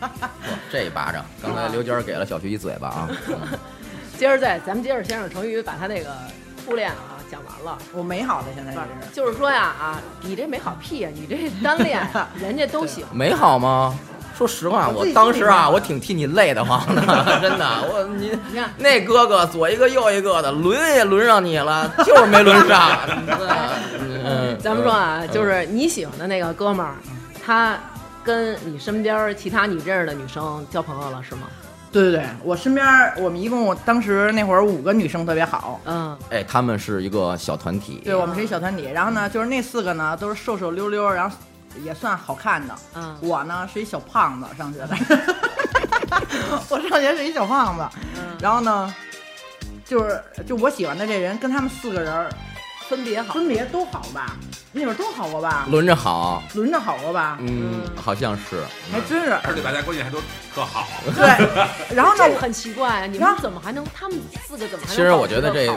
[0.72, 3.08] 这一巴掌，刚才刘娟儿给了小徐一嘴巴啊。
[3.28, 3.38] 嗯
[4.18, 6.10] 接着再，咱们接着先让成宇把他那个
[6.64, 7.78] 初恋啊讲完了。
[7.92, 9.14] 我美好的现在就是是。
[9.14, 13.16] 就是说呀啊，你这美好屁呀、你这单恋啊， 人家都喜欢。
[13.16, 13.98] 美好吗？
[14.38, 17.02] 说实话，我当时啊，我挺替你累得慌的，
[17.42, 17.66] 真的。
[17.92, 22.90] 我你你看那哥哥左一个右一个的，轮也轮上你了， 就是没轮上。
[24.26, 26.96] 嗯，咱们说啊，嗯就是你喜欢的那个哥们儿，
[27.46, 27.78] 他
[28.24, 31.42] 跟你身边其他你认识的女生交朋友了是吗？
[31.92, 32.84] 对对对，我身边
[33.18, 38.90] 我们一共当时那会儿五个女生特别好，嗯，哎，他们是一个小团体，对我们是一小团体。
[38.92, 41.36] 然后呢，就是那四个呢都是瘦瘦溜溜，然后
[41.82, 42.76] 也算好看的。
[42.96, 44.90] 嗯我呢是一小胖子，上学的。
[46.70, 48.94] 我上学是一小胖子，嗯，然后呢，
[49.86, 52.30] 就是就我喜欢的这人跟他们四个人儿
[52.96, 53.34] 分别好。
[53.34, 54.36] 分别都好吧？
[54.72, 55.66] 那会儿都好过吧？
[55.70, 57.38] 轮着好，轮着好过吧？
[57.42, 58.64] 嗯，好像是。
[58.92, 59.34] 还真是。
[59.44, 60.20] 而且大家关系还都
[60.54, 60.88] 特好。
[61.16, 61.26] 对，
[61.96, 63.06] 然后呢这，很奇怪啊！
[63.06, 63.84] 你们怎么还能？
[63.96, 64.96] 他们四个怎么还能？
[64.96, 65.68] 其实我觉得这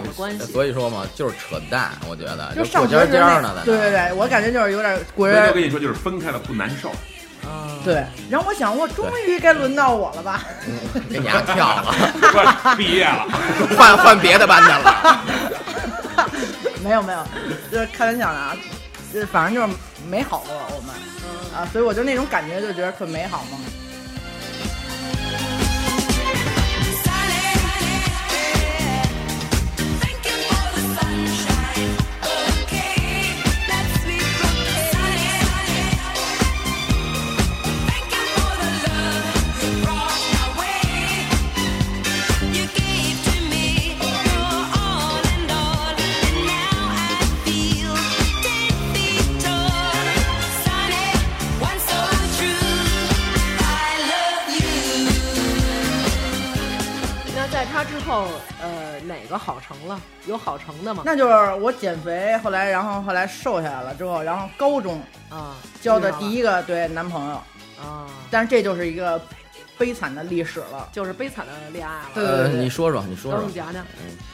[0.46, 1.90] 所以说嘛，就是扯淡。
[2.08, 6.90] 我觉得就上学时那尖儿呢，对对对，我感觉就是有点果然我跟你说，就是分开了不难受。
[7.44, 8.04] 嗯，对。
[8.30, 10.42] 然后我想，我终于该轮到我了吧？
[11.10, 11.94] 给你丫跳了，
[12.76, 13.26] 毕业了，
[13.76, 15.20] 换换别的班的了。
[16.86, 17.18] 没有没有，
[17.68, 18.56] 就是开玩笑的啊，
[19.12, 19.76] 就反正就是
[20.08, 20.94] 美好过我们
[21.52, 23.58] 啊，所以我就那种感觉就觉得特美好嘛。
[60.66, 61.02] 成的嘛？
[61.06, 65.00] 那就是我减肥，后来然后后来瘦下来了之后，然后高中
[65.30, 67.36] 啊，交的第一一个对男朋友，
[67.80, 69.20] 啊，但是这就是一个
[69.78, 70.88] 悲惨的历史了。
[70.92, 72.10] 就是悲惨的恋爱了。
[72.14, 73.52] 对对，你说说，你说说等你。
[73.52, 73.84] 讲讲，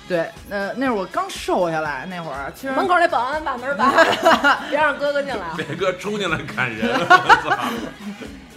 [0.09, 3.93] 对，那那会儿我刚瘦下来那会儿，其实门口那保安把门把，
[4.69, 5.55] 别让哥哥进来啊。
[5.57, 7.59] 这哥冲进来砍人， 我操！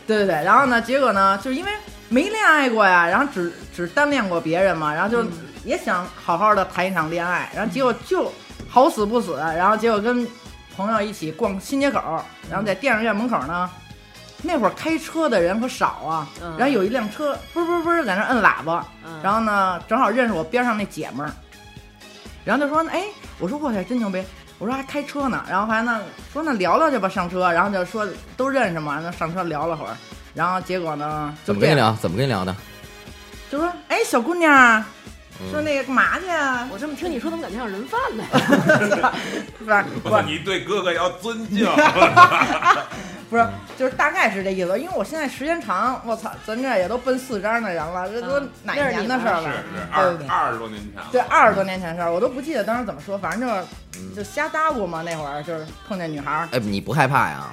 [0.08, 1.72] 对对对，然后呢，结果呢，就是因为
[2.10, 5.24] 没恋爱过呀，然后只只单恋过别人嘛，然后就
[5.66, 8.32] 也想好好的谈一场恋爱，然后结果就
[8.70, 10.26] 好死不死，然后结果跟
[10.78, 12.00] 朋友一起逛新街口，
[12.50, 13.70] 然后在电影院门口呢，
[14.42, 16.56] 那会儿开车的人可少啊，嗯。
[16.58, 19.20] 然后有一辆车啵啵啵在那摁喇叭，嗯。
[19.24, 21.32] 然后呢，正好认识我边上那姐们儿，
[22.44, 23.04] 然后就说，哎，
[23.40, 24.24] 我说我去，真牛逼。
[24.58, 26.00] 我说还开车呢，然后还那
[26.32, 28.08] 说那聊聊去吧，上车，然后就说
[28.38, 29.98] 都认识嘛，那上车聊了会儿，
[30.34, 31.92] 然后结果呢，怎么跟你聊？
[32.02, 32.56] 怎么跟你聊的？
[33.52, 34.86] 就说哎小姑娘，嗯
[35.52, 36.68] 说那个干嘛去啊？
[36.72, 39.12] 我这么听你说，怎么感觉像人贩子呀？
[39.60, 41.68] 不是不是你对哥哥要尊敬。
[43.28, 44.80] 不是，就是大概是这意思。
[44.80, 49.52] 因为我现在时间长，我操，咱这也都奔四张的人了，这都嗯哪年的事儿了？
[49.52, 49.58] 是
[50.12, 51.08] 是对二二十多年前了。
[51.12, 55.02] 对，二十多年前的事儿，我都不记得当时怎么说，反正就是就瞎搭咕嘛。
[55.02, 57.46] 那会儿就是碰见女孩儿，哎，你不害怕呀？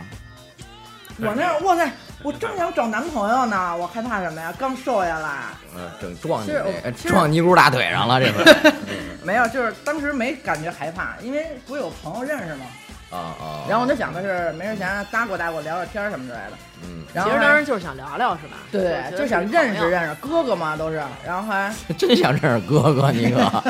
[1.18, 1.90] 我那哇塞，
[2.22, 4.52] 我正想找男朋友呢，我害怕什么呀？
[4.58, 5.38] 刚瘦下来，
[5.76, 8.72] 嗯，整撞你撞尼姑大腿上了，这回。
[9.24, 12.66] 没有，就是当时没感觉害怕，因为不是有朋友认识吗？
[13.10, 16.52] 啊啊，然后我就想的是没事闲搭过搭过聊聊天什么之类的。
[16.82, 18.56] 嗯，然后其实当时就是想聊聊是吧？
[18.70, 23.62] 对就想认识认识哥哥嘛都是，然后还 真想认识哥哥你可，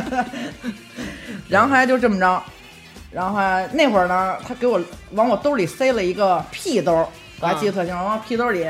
[1.49, 2.43] 然后还就这么着，
[3.11, 4.81] 然后还那会儿呢，他给我
[5.11, 7.07] 往我兜里塞了一个屁兜，
[7.43, 8.65] 我还记得特清楚，往屁兜里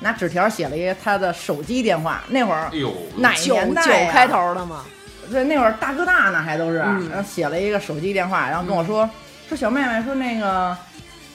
[0.00, 2.22] 拿纸条写了一个他的手机电话。
[2.28, 4.82] 那会儿哎呦，哪九年代九开头的嘛，
[5.30, 9.08] 对，那会儿大哥大呢还都是，嗯然后写了一个手机电话，然后跟我说、
[9.48, 10.74] 说小妹妹说那个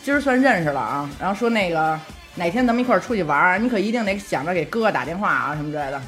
[0.03, 1.97] 今儿算认识了啊，然后说那个
[2.35, 6.01] 哪天咱们一块儿出去玩儿，你可一定得想着给哥哥打电话啊什么之类的。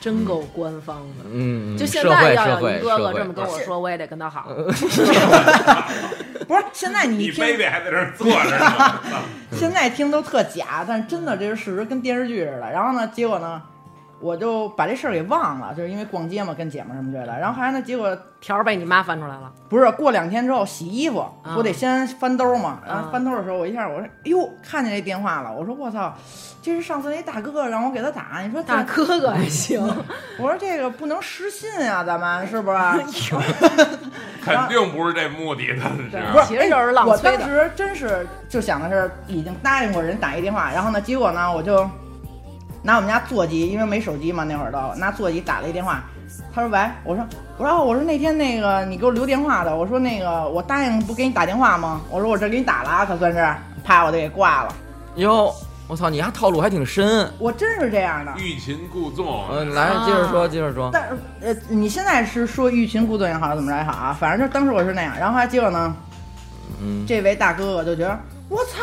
[0.00, 1.24] 真够官方的。
[1.30, 4.48] 嗯，就现在要有一哥哥这么跟我说，我也得跟他好。
[6.48, 9.00] 不是，现在你你听，baby 还在这儿坐着呢，
[9.52, 12.72] 现在听都特假，但是真的这是事实，跟电视剧似的。
[12.72, 13.62] 然后呢，结果呢，
[14.20, 17.38] 我就把这事儿给忘了，就是因为逛街嘛，跟姐们儿什么之类的。
[17.38, 21.24] 然后后来呢，结果条儿被你妈翻出来了，不是过两天之后洗衣服，
[21.56, 22.80] 我得先翻兜嘛。
[22.86, 25.52] 然啊后翻兜的时候，我一下我说，哎呦，看见这电话了。
[25.52, 26.14] 我说我操，
[26.62, 28.40] 这是上次那大哥让我给他打。
[28.44, 29.80] 你说大哥哥还行，
[30.38, 32.78] 我说这个不能失信啊，咱们是不是？
[34.42, 35.82] 肯定不是这目的的，
[36.32, 41.88] 不是，其实就是浪我当时真是就想的是已经答应过人打一电话，然后呢，结果呢，我就
[42.82, 46.02] 拿我们家座机，因为没手机嘛，那会儿都拿座机打了一电话。
[46.54, 47.26] 他说喂，我说
[47.58, 52.00] 我说哦我说那天那个你给我留电话的，我说那个我答应不给你打电话吗？
[52.08, 53.54] 我说我这给你打了啊，可算是，
[53.84, 54.74] 啪我就给挂了。
[55.16, 55.52] 哟，
[55.88, 57.28] 我操，你丫套路还挺深。
[57.38, 58.32] 我真是这样的。
[58.38, 59.44] 欲擒故纵。
[59.50, 60.88] 嗯，来接着说，接着说。
[60.92, 65.12] 但是呃，你现在是说欲擒故纵也好，怎么着也好啊，反正就当时我是那样。
[65.18, 65.94] 然后还结果呢，
[66.80, 68.18] 嗯，这位大哥哥就觉得
[68.48, 68.78] 我操，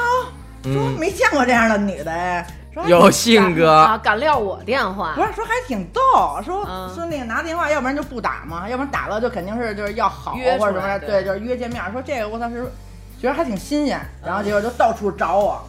[0.64, 2.46] 说嗯没见过这样的女的哎，
[2.84, 5.14] 说有性格，啊，敢撂我电话？
[5.16, 6.02] 不，是说还挺逗，
[6.44, 6.94] 说、嗯。
[6.94, 11.24] 说那个拿电话，要不然就不打嘛，要不然打了就肯定是就是要好约或者什么对。
[11.24, 11.84] 对，就是约见面。
[11.92, 12.70] 说这个我当时
[13.20, 15.62] 觉得还挺新鲜，然后结果就到处找我，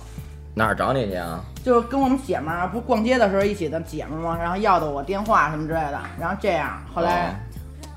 [0.54, 1.40] 哪儿找你去啊？
[1.64, 7.34] 就跟我们姐们儿不逛街的时候一起的姐们儿嘛，然后要的我电话什么之类的，然后这样，后来哦。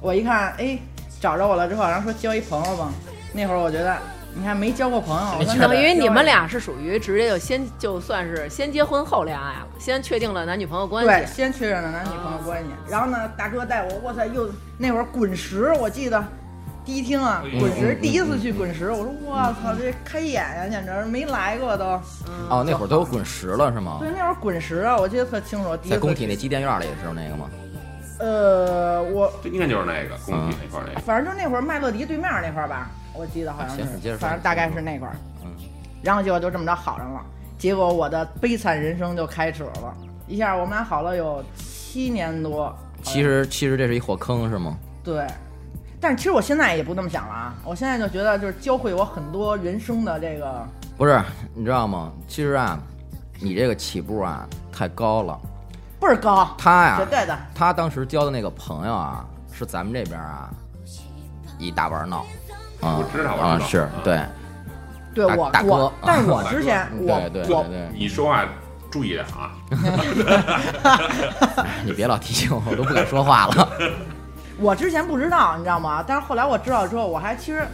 [0.01, 0.77] 我一看，哎，
[1.19, 2.89] 找着我了之后，然后说交一朋友吧，
[3.33, 3.95] 那会儿我觉得
[4.33, 11.33] 你看没交过朋友，我说那等于你们俩是属于直接就先就算是先结婚后恋爱了，先确定了男女朋友关系对，系。
[11.33, 16.23] 先确认了男女朋友关系，然后呢，大哥带我，我操，又那会儿滚石，我记得
[16.85, 21.85] 第一厅啊，滚石第一次去滚石，我说我操，这开眼呀，简直没来过都。
[22.49, 24.09] 哦，那会儿都有滚石了是吗对，？
[24.11, 27.49] 那会儿滚石啊，我记得特清楚，第一次在工体那机电院里知道那个吗？
[28.19, 31.01] 呃，我这应该就是那个工体那块儿那个。
[31.01, 35.15] 反正就那会儿麦乐迪对面那块儿吧，我记得好像是反正大概是那块儿。
[35.43, 35.51] 嗯，
[36.01, 37.21] 然后结果就这么着好上了，
[37.57, 39.95] 结果我的悲惨人生就开始了，
[40.27, 42.73] 一下我们俩好了有七年多。
[43.03, 44.77] 其实其实这是一火坑是吗？
[45.03, 45.25] 对，
[45.99, 50.65] 但是其实我现在也不那么想了啊，我现在就觉得就是教会我很多人生的这个，
[50.97, 51.21] 不是，
[51.53, 52.11] 你知道吗？
[52.27, 52.79] 其实啊，
[53.39, 55.39] 你这个起步啊太高了。
[55.99, 57.37] 倍儿高，他呀绝，对的。
[57.53, 60.49] 他当时交的那个朋友啊，是咱们这边啊
[61.59, 62.25] 一大玩闹。
[62.81, 64.19] 啊我知道我啊，知道是嗯对，
[65.13, 68.45] 对我我，但是我之前我我对对对，你说话
[68.89, 69.51] 注意点啊！
[71.85, 73.69] 你别老提醒我，我都不敢说话了。
[74.59, 76.03] 我之前不知道，你知道吗？
[76.05, 77.65] 但是后来我知道之后，我还其实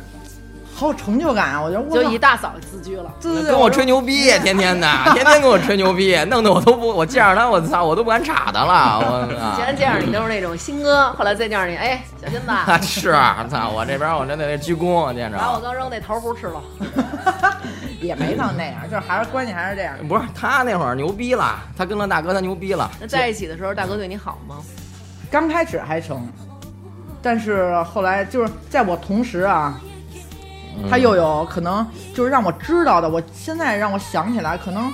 [0.78, 1.59] 好有成就感啊！
[1.59, 13.11] 我觉得我就一大嫂自居了，对对对跟我吹牛逼，天天的，天天跟我吹牛逼，弄得我都不，我见着他，我操，我都不敢插他了，我 以前见着你都是那种新哥，后来再见着你，哎，小金子，啊，是，
[13.49, 16.61] 操，我这边我真得鞠躬，见着把我刚扔那桃核吃了。
[17.99, 19.95] 也没到那样，就是还是关系还是这样。
[20.07, 22.89] 不是他那会儿牛逼了，他跟了大哥，他牛逼了。
[23.01, 24.57] 那在一起的时候，大哥对你好吗？
[25.32, 26.25] 刚开始还成，
[27.23, 29.82] 但是后来就是在我同时啊，
[30.78, 34.91] 嗯他又有可能就是让我知道的，我现在让我想起来，可能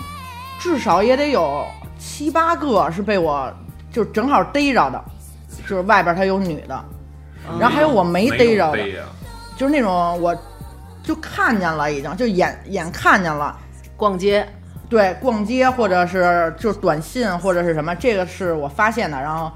[0.59, 1.65] 至少也得有
[1.99, 3.51] 七八个是被我
[3.91, 5.03] 就正好逮着的，
[5.67, 6.85] 就是外边他有女的，
[7.59, 8.77] 然后还有我没逮着的，
[9.57, 10.35] 就是那种我
[11.03, 13.55] 就看见了，已经就眼眼看见了。
[13.95, 14.47] 逛街，
[14.89, 19.51] 对，逛街或者是就是短信或者是什么，这个是我发现的，然后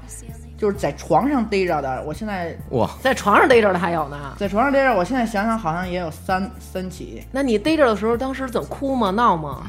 [0.58, 2.02] 就是在床上逮着的。
[2.04, 4.34] 我现在哇，在床上逮着的还有呢。
[4.36, 7.24] 在床上逮着，我现在想想好像也有三三起。
[7.32, 9.10] 那你逮着的时候，当时怎么哭吗？
[9.10, 9.62] 闹吗？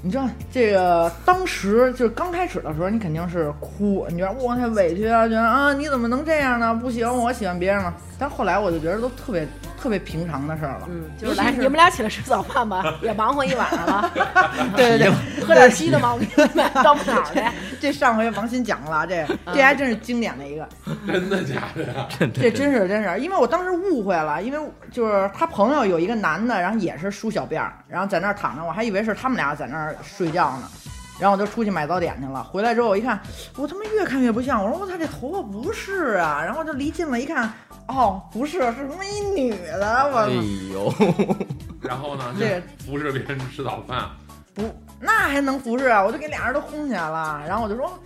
[0.00, 6.74] 你知道这个当时就是刚开始的时候，你肯定是哭，你觉得哇太委屈啊，觉得啊你怎么能这样呢？
[6.74, 7.92] 不行，我喜欢别人了。
[8.18, 9.46] 但后来我就觉得都特别
[9.80, 10.86] 特别平常的事儿了。
[10.88, 14.10] 嗯，就是来你们俩起来吃早饭吧，也忙活一晚上了，
[14.76, 15.12] 对 对对，
[15.46, 16.14] 喝点稀的吗？
[16.14, 17.40] 我给你买到不哪儿去？
[17.80, 20.68] 这上回王鑫讲了，这这还真是经典的一个，
[21.06, 22.08] 真的假的呀？
[22.34, 24.58] 这真是真是，因为我当时误会了，因为
[24.90, 30.68] 就是他朋友有一个男的，然后也是梳小辫儿，然后在那儿躺着，我还以为是他们俩在那儿睡觉呢。
[31.18, 33.20] 然后我就出去买早点去了，回来之后我一看，
[33.56, 37.52] 我他妈越看越不像，我说我操这头发不是啊，然后就离近了一看，
[37.88, 40.30] 哦不是，是他妈一女的，我哎操
[40.72, 40.94] 呦，
[41.82, 42.24] 然后呢？
[42.38, 44.08] 这服侍别人吃早饭，
[44.54, 44.62] 不
[45.00, 46.04] 那还能服侍啊？
[46.04, 47.98] 我就给俩人都轰起来了，然后我就说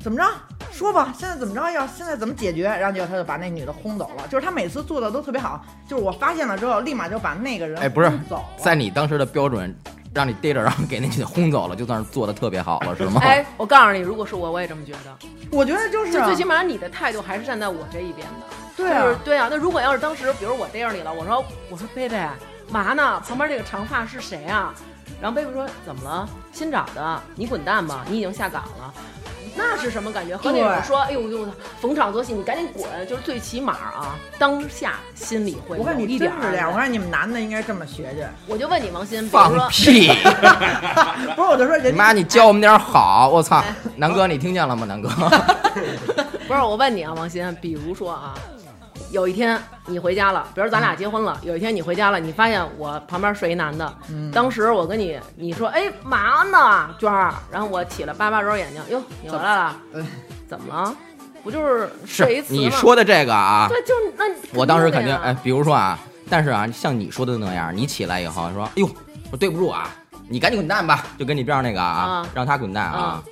[0.00, 0.24] 怎么着，
[0.72, 2.64] 说吧，现在怎么着，要现在怎么解决？
[2.64, 9.72] 然后结果他就把那女的轰走了，就是他每次做的都特别好，就是我发现了之后，立马就把那个人哎，不是走，在你当时的标准，
[10.14, 13.20] 让你逮着，然后给那女的轰走了，就算是做的特别好了，是吗？
[13.22, 15.16] 哎，我告诉你，如果是我，我也这么觉得。
[15.50, 18.46] 我觉得就是啊就最起码你的态度还是站在我这一边的。
[18.76, 19.48] 对啊就是，对啊。
[19.50, 22.18] 那如果要是当时，比如我逮着你了，我说我说贝贝，
[22.70, 23.20] 嘛呢？
[23.26, 24.74] 旁边这个长发是谁啊？
[25.22, 26.28] 然后贝贝说怎么了？
[26.52, 28.92] 新找的，你滚蛋吧，你已经下岗了。
[29.54, 30.36] 那是什么感觉？
[30.36, 31.46] 和那种说，哎呦呦，
[31.80, 36.80] 逢场作戏，你赶紧滚，就是最起码啊，当下心里会我看你有一点儿真是这样，我的。
[36.80, 38.28] 看你们男的应该这么学学。
[38.48, 40.08] 我就问你王鑫，比如放说，屁！
[41.36, 43.28] 不是，我就说人你妈，你教我们点好！
[43.32, 43.62] 我操，
[43.94, 44.84] 南哥，你听见了吗？
[44.86, 45.08] 南哥，
[46.48, 48.34] 不是我问你啊，王鑫，比如说啊，
[49.12, 53.94] 有一天你回家了，比如咱俩结婚了，有一天你回家了，你发现我旁边睡一男的，
[54.32, 57.34] 当时我跟你你说，哎，嘛呢，娟儿？
[57.50, 60.06] 然后我起来叭叭揉眼睛，哟，你回来了，嗯
[60.48, 60.94] 怎么了？
[61.44, 62.60] 不就是睡一次吗？
[62.60, 64.24] 你说的这个啊，对，就是那
[64.58, 65.98] 我当时肯定哎，比如说啊，
[66.30, 68.88] 但是啊，像你说的那样，你起来以后说，哎呦，
[69.30, 69.90] 我对不住啊，
[70.28, 73.22] 你赶紧滚蛋吧，就跟你边上那个啊啊，让他滚蛋啊，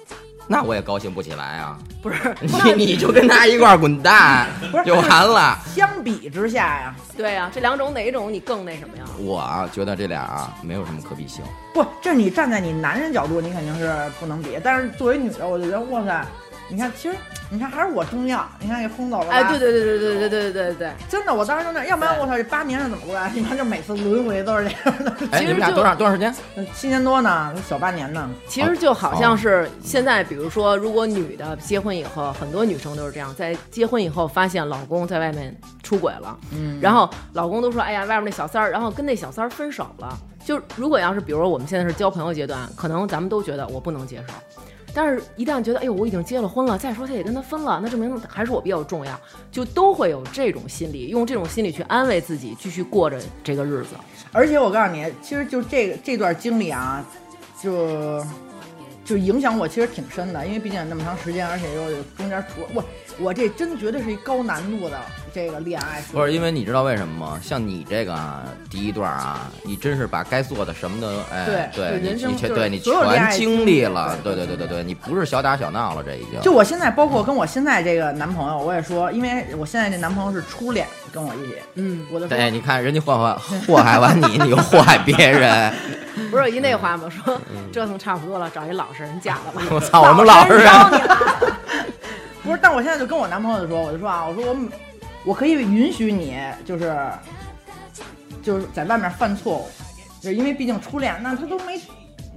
[0.53, 5.57] 那我也高兴不起来啊，不是你你就跟他一块儿滚蛋不是就完了。
[5.77, 9.05] 相比之下呀，对呀、这两种哪一种你更那什么呀？
[9.21, 14.59] 我啊觉得这俩啊没有什么可比性，不，这你站在你男人角度，你肯定是不能比。
[14.61, 16.27] 但是作为女的，我就觉得哇塞，
[16.71, 17.17] 你看，其实
[17.51, 18.49] 你看还是我重要。
[18.61, 23.31] 你看给轰走了吧，哎，对对对对对对对对对对，真的，我当时就那样，要不然我操，这八年是怎么过来？
[23.35, 25.13] 你看，就每次轮回都是这样的。
[25.33, 26.35] 哎，其实就你们俩多长多长时间？
[26.75, 28.31] 七年多呢，小八年呢。
[28.47, 40.17] 其实就好像是现在，比如说，如果女的结婚以后，很多女生都是这样，在结婚以后发现老公在外面出轨了，嗯，然后老公都说：“哎呀，外面那小三儿。”然后跟那小三儿分手了。
[40.43, 44.35] 就如果要是比如说我们现在是交朋友阶段，可能咱们都觉得我不能接受，
[44.95, 49.19] 但是一旦觉得哎呦我已经结了婚了，再说他也跟他分了，那证明还是我比较重要，
[49.51, 53.91] 就都会有这种心理，用这种心理去安慰自己，继续过着这个日子。
[54.33, 57.05] 而且我告诉你，其实就这个这段经历啊，
[57.61, 58.25] 就
[59.05, 62.85] 就影响我其实挺深的，因为毕竟那么长时间，而且又中间出我
[63.21, 64.99] 我这真绝对是一高难度的
[65.33, 66.03] 这个恋爱。
[66.13, 67.41] 不是因为你知道为什么吗？
[67.43, 76.41] 像你这个啊，第一段啊，你真是把该做的什么的，哎，对对，你你全对你全经历了，对对对对对对，你不是小打小闹了，这已经。
[76.41, 85.73] 就我现在，包括跟我现在这个男朋友，我也说，因为我现在这男朋友是初恋，跟我一起，嗯，我就说，对，你看人家祸害祸害完你，你又祸害别人。
[86.31, 87.09] 不是有一那话吗？
[87.09, 87.41] 说
[87.73, 89.63] 折腾差不多了，找一老实人嫁了吧。
[89.71, 90.71] 我操，我们老实人。
[92.43, 94.57] 不是，但我现在就跟我男朋友就说，我就说啊，我说我
[95.25, 96.97] 我可以允许你，就是
[98.43, 99.69] 就是在外面犯错误，
[100.21, 101.79] 就是因为毕竟初恋，那他都没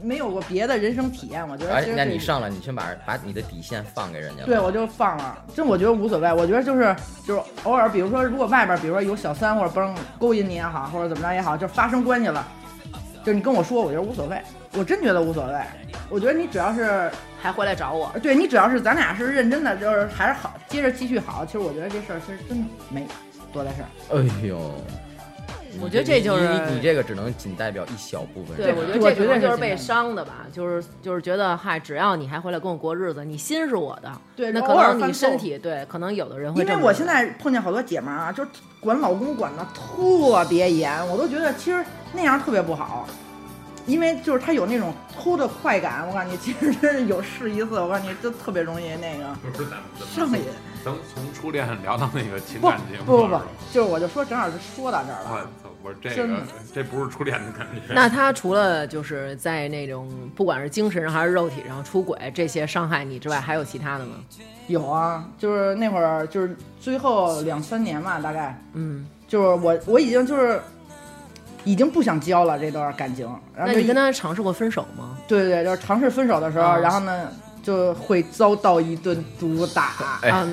[0.01, 4.45] 没有过别的人生体验，我觉得那你上来，你先把把你的底线放给人家了。
[4.45, 6.33] 对，我就放了，真我觉得无所谓。
[6.33, 6.93] 我觉得就是
[7.25, 12.45] 就是偶尔，比如说如果外边比如说有小三或者帮勾引你也好，或者怎么着也好，就发生关系了，
[13.23, 14.41] 就是你跟我说，我觉得无所谓，
[14.77, 15.53] 我真觉得无所谓。
[16.09, 17.09] 我觉得你只要是
[17.41, 21.45] 还回来找我，对你只要是咱俩是认真的，就是还是好，接着继续好。
[21.45, 23.07] 其实我觉得这事儿其实真没
[23.51, 23.89] 多大事儿。
[24.15, 24.71] 哎呦，
[25.81, 36.67] 我觉得这就是你你你这个只能仅代表一小部分对，我觉得这可能就是被伤的吧，就是就是觉得嗨，只要你还回来跟我过日子，你心是我的，对那可能你身体对，可能有的人会因。
[36.67, 38.49] 为我现在碰见好多姐们儿啊，就是
[38.79, 43.07] 管老公管的特别严，我都觉得其实那样特别不好。
[43.85, 49.25] 因为就是他有那种偷的快感，我告诉你，其实真是有试一次，我告诉你，就特别容易那个
[50.05, 50.41] 上瘾。
[50.85, 53.39] 能从初恋聊到那个情感节目不不不
[53.71, 55.49] 就是我就说正好是说到这儿我了。
[55.63, 55.69] 操！
[55.81, 57.93] 我说这真的个这不是初恋的感觉。
[57.93, 64.15] 那他除了就是在那种不管是精神上还是肉体上出轨这些伤害你之外，还有其他的吗？
[64.67, 70.61] 有啊，就是那会儿就是最后两三年吧，大概嗯，就是我我已经就是
[71.63, 75.17] 已经不想交了这段感情，然后那你跟他尝试过分手吗？
[75.27, 77.29] 对对对，就是尝试分手的时候，啊然后呢
[77.61, 80.19] 就会遭到一顿毒打。
[80.21, 80.47] 哎啊，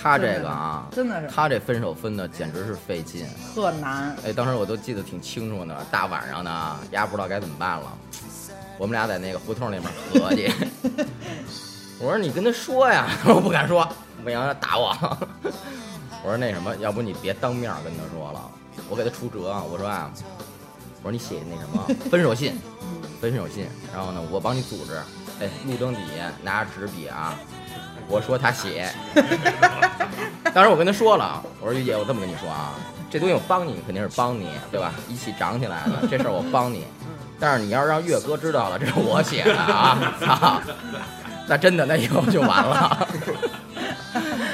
[0.00, 3.26] 他这个啊，真的是他这分手分的简直是费劲。
[3.54, 4.16] 特难。
[4.24, 7.92] 哎，当时我都记得挺清楚的，大晚上的啊，丫不知道该怎么办了。
[8.78, 10.52] 我们俩在那个胡同那边合计，
[11.98, 13.88] 我说你跟他说呀， 他说不敢说，
[14.22, 14.94] 不行他打我。
[16.22, 18.50] 我说那什么，要不你别当面跟他说了，
[18.90, 20.10] 我给他出辙，我说啊，
[21.06, 22.60] 我说你写那什么分手信，
[23.20, 24.96] 分手信，然后呢，我帮你组织，
[25.40, 27.38] 哎，路灯底下拿着纸笔啊，
[28.08, 28.92] 我说他写。
[30.52, 32.74] 当时我跟他说了，我说于姐，我这么跟你说啊，
[33.08, 34.92] 这东西我帮你肯定是帮你，对吧？
[35.08, 36.84] 一起长起来的，这事儿我帮你。
[37.38, 40.60] 但是你要让岳哥知道了，这是我写的啊，
[41.46, 43.06] 那真的那以后就完了。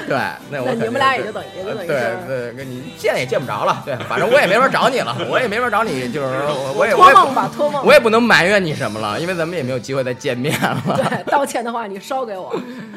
[0.04, 0.18] 对，
[0.50, 3.80] 那我那你们俩也就等于也就等于对是对，跟你见也见不着了。
[3.84, 7.86] 对，反正我也没法找你了，我也没法找你，就是 我我也我也托梦吧，托梦。
[7.86, 10.82] 我也不能埋怨你什么了，因为咱们也没有机会再见面了。
[10.96, 12.54] 对，道歉的话你烧给我。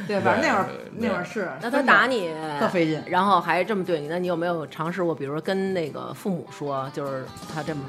[0.07, 1.49] 对，反正那会儿那会儿是。
[1.61, 7.81] 那他打你特费劲然后还这么对你，那你有没有尝试过，比如说跟那个父母说，就是他这么？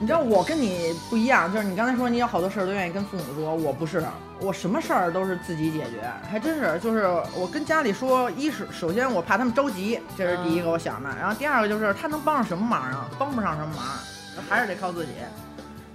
[0.00, 4.04] 你知道我跟你不一样，就是你刚才说你有好多事儿都愿意跟父母说，我不是，
[4.40, 13.84] 我什么事儿都是自己解决，还真是，就是我跟家里说，一是首先我怕他们着急，这是第一个我想的，然后第二个就是他能帮上什么忙啊，帮不上什么忙，
[14.48, 15.12] 还是得靠自己。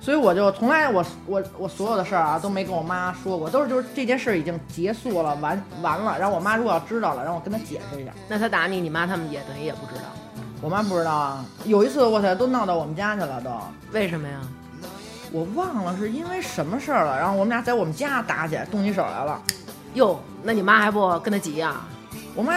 [0.08, 8.12] 所以我就从来我我我所有的事儿啊都没跟我妈说过，都是就是这件事儿已经结束了，完完了，然后我妈如果要知道了，让我跟她解释一下。
[8.30, 10.04] 那她打你，你妈他们也等于也不知道，
[10.62, 13.52] 我妈不知道啊，有一次我操都闹到我们家去了都。
[13.92, 14.40] 为什么呀？
[15.34, 19.42] 我忘了是因为什么事儿了，然后我们俩在我们家打起来，动起手来了。
[19.96, 21.82] 哟，那你妈还不跟他急呀、
[22.34, 22.54] 我妈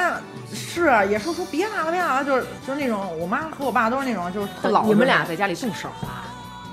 [0.55, 4.89] 是啊，也说说别打了，别打了，就是就是那种，我妈和我爸都是那种，就是特老实。
[4.89, 6.30] 你们俩在家里动手了？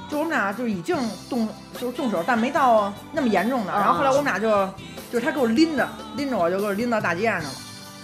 [0.10, 0.96] 就我们俩就已经
[1.30, 1.48] 动
[1.80, 3.72] 就是动手，但没到那么严重的。
[3.72, 4.50] 啊然后后来我们俩就
[5.12, 7.54] 就是他给我拎着拎着我就给我拎到大街上去了。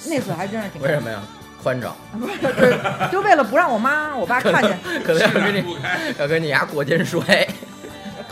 [0.08, 1.20] 那次还真是挺为什么呀？
[1.64, 2.80] 宽敞，不是 就是
[3.12, 5.78] 就为了不让我妈我爸看见，可能要跟你
[6.20, 7.47] 要跟你丫过肩摔。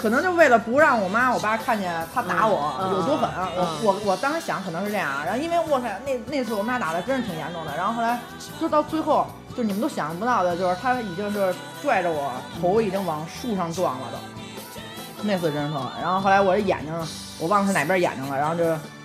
[0.01, 8.19] 可能就为了不让我妈我爸看见他打我、嗯有多狠，嗯我我我当时想可能是这样，然后因为我操那那次我们俩打的真是挺严重的，然后后来
[8.59, 16.01] 就到最后就你们都想象不到的，就是他已经是拽着我头已经往树上撞了都，那次真是特狠。
[16.01, 16.93] 然后后来我这眼睛
[17.39, 18.63] 我忘了是哪边眼睛了，然后就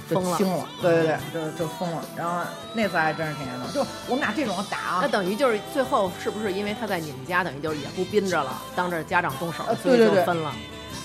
[0.09, 2.05] 就疯了青了，对对对，就就疯了。
[2.17, 2.41] 然后
[2.75, 10.53] 那次还真是挺严重，就我们俩这种打啊那，等于就是最后是不是因为他在你们家，等于就是也不憋着了，当着家长动手，呃所以就分了。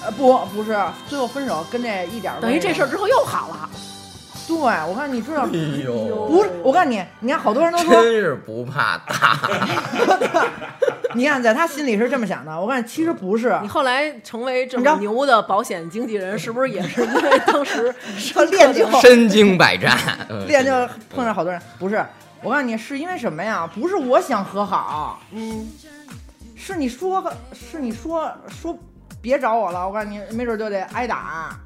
[0.03, 3.69] 呃不不是，最后分手跟这一点儿等于这事儿儿，之后又好了。
[4.47, 5.43] 对我看你知道。
[5.43, 9.39] 哎呦，不是，我告诉你，你看好多人都说，真是不怕打。
[11.13, 12.51] 你看在他心里是这么想的。
[12.51, 17.93] 我告诉你，其实不是你，后来成为这么牛的保险经纪人，是不是也是因为当时
[18.33, 19.97] 他练就身经百战，
[20.29, 20.71] 嗯练就
[21.13, 21.61] 碰上好多人。
[21.77, 22.05] 不是，
[22.41, 23.69] 我告诉你，是因为什么呀？
[23.75, 25.67] 不是我想和好，嗯，
[26.55, 27.21] 是你说
[27.53, 28.77] 是你说说
[29.21, 29.85] 别找我了。
[29.85, 31.59] 我告诉你，没准就得挨打。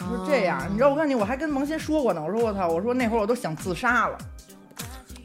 [0.00, 0.88] 是这样，你知道？
[0.88, 2.22] 我告诉你，我还跟萌新说过呢。
[2.22, 4.16] 我说我操，我说那会儿我都想自杀了。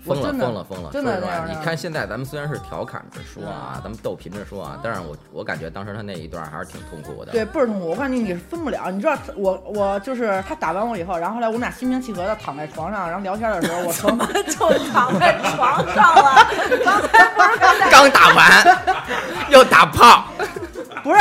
[0.05, 0.91] 疯了疯了疯了！
[0.93, 7.31] 真的说实话，那样你看现在咱们虽然是调侃着说啊，咱们逗贫着说啊，但是我我感觉当时他那一段还是挺痛苦的。
[7.31, 7.87] 对，倍儿痛苦。
[7.87, 8.91] 我告诉你，你是分不了。
[8.91, 16.47] 你知道，我我就是他打完我以后，然后后来我们俩心平气和的躺在床上，然后聊天的时候，我 从就躺在床上了。
[16.85, 18.77] 刚才不是刚才刚打完
[19.49, 20.25] 又打炮，
[21.03, 21.19] 不是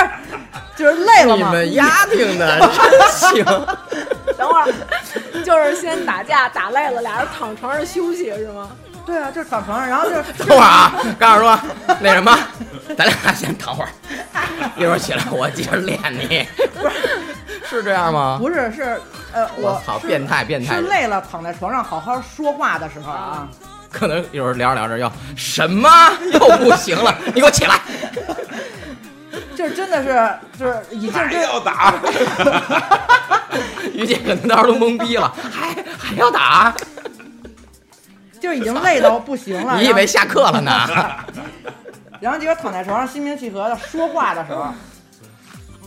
[0.76, 1.42] 就是累了你。
[1.42, 3.44] 们丫挺的 真行。
[4.36, 4.72] 等会儿，
[5.44, 8.70] 就是先打架打累了，俩人躺床上休息是吗？
[9.06, 11.58] 对啊，就是躺床上，然后就是 等会儿啊，告诉说
[12.00, 12.36] 那什么，
[12.96, 13.88] 咱俩先躺会儿，
[14.76, 16.46] 一会儿起来我接着练你。
[16.80, 16.94] 不是
[17.68, 18.38] 是这样吗？
[18.40, 19.00] 不是是
[19.32, 20.82] 呃，我操，变态变态是！
[20.82, 23.46] 累了躺在床上好好说话的时候啊，
[23.92, 25.88] 可能一会儿聊着聊着要什么
[26.32, 27.80] 又不行了，你给我起来！
[29.56, 31.94] 就是真的是就是已经要打，
[33.92, 36.74] 于姐可能当时都懵逼了，还还要打？
[38.40, 39.78] 就是已经累到不行了。
[39.78, 40.70] 你以为下课了呢？
[40.88, 41.08] 然后？
[42.20, 44.66] 然后结果躺在床上心平气和的说话的时候，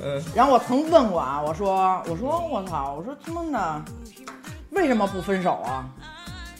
[0.04, 3.82] 嗯，然后我曾问过啊，我说我说我操，我说他妈的
[4.72, 5.86] 为什么不分手啊？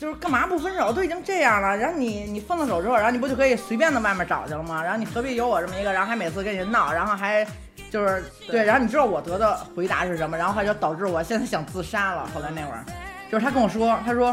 [0.00, 0.92] 就是干嘛不分手？
[0.92, 4.82] 都已经这样了，然后你你分了手之后，然后你不就可以随便的外面找去了吗？
[4.82, 7.46] 然后你何必有我这么一个，然后还每次跟人闹，然后还
[7.90, 10.36] 就是对，然后你知道我得的回答是什么？
[10.36, 12.28] 然后还就导致我现在想自杀了。
[12.34, 12.84] 后来那会儿，
[13.30, 14.30] 就是他跟我说，他说，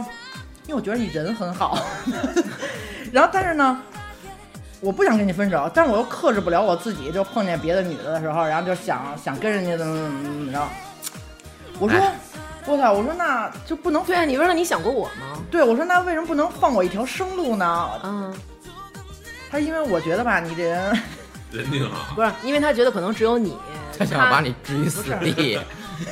[0.68, 1.78] 因为我觉得你人很好，
[3.12, 3.82] 然后但是呢。
[4.82, 10.68] 我不想跟你分手，但是我又克制不了我自己，就碰见别的女的的时候，然后就想想跟人家怎么怎么怎么着。
[11.80, 12.14] 我说，哎
[12.68, 12.92] 我操！
[12.92, 15.42] 我说那就不能对啊，你说那你想过我吗？
[15.52, 17.90] 对我说那为什么不能放我一条生路呢？
[18.04, 18.34] 嗯，
[19.52, 21.02] 他因为我觉得吧，你这人
[21.52, 22.14] 人挺好。
[22.16, 23.58] 不是，因为他觉得可能只有你，
[23.98, 25.60] 他想把你置于死地。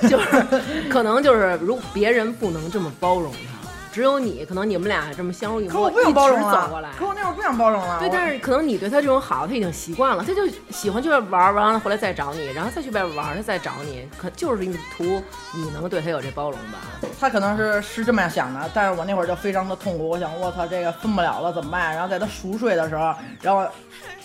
[0.10, 0.46] 就是
[0.90, 3.63] 可能就是如别人不能这么包容他，
[3.94, 6.90] 只有你，可能你们俩这么相濡以沫，可我不想包容一直走过来，。
[6.98, 8.00] 可我那会儿不想包容了。
[8.00, 10.42] 对，但是可能你对他这种好，他已经习惯了，他就
[10.72, 15.22] 喜欢去外玩儿，完了回来再找你，然后再去外边玩儿，他再找你，可就是你图
[15.54, 16.80] 你能对他有这包容吧？
[17.20, 20.10] 他可能是是这么样想的，但是我那会儿就非常的痛苦。
[20.10, 21.94] 我想，我操，这个分不了了怎么办？
[21.94, 23.68] 然后在他熟睡的时候，然后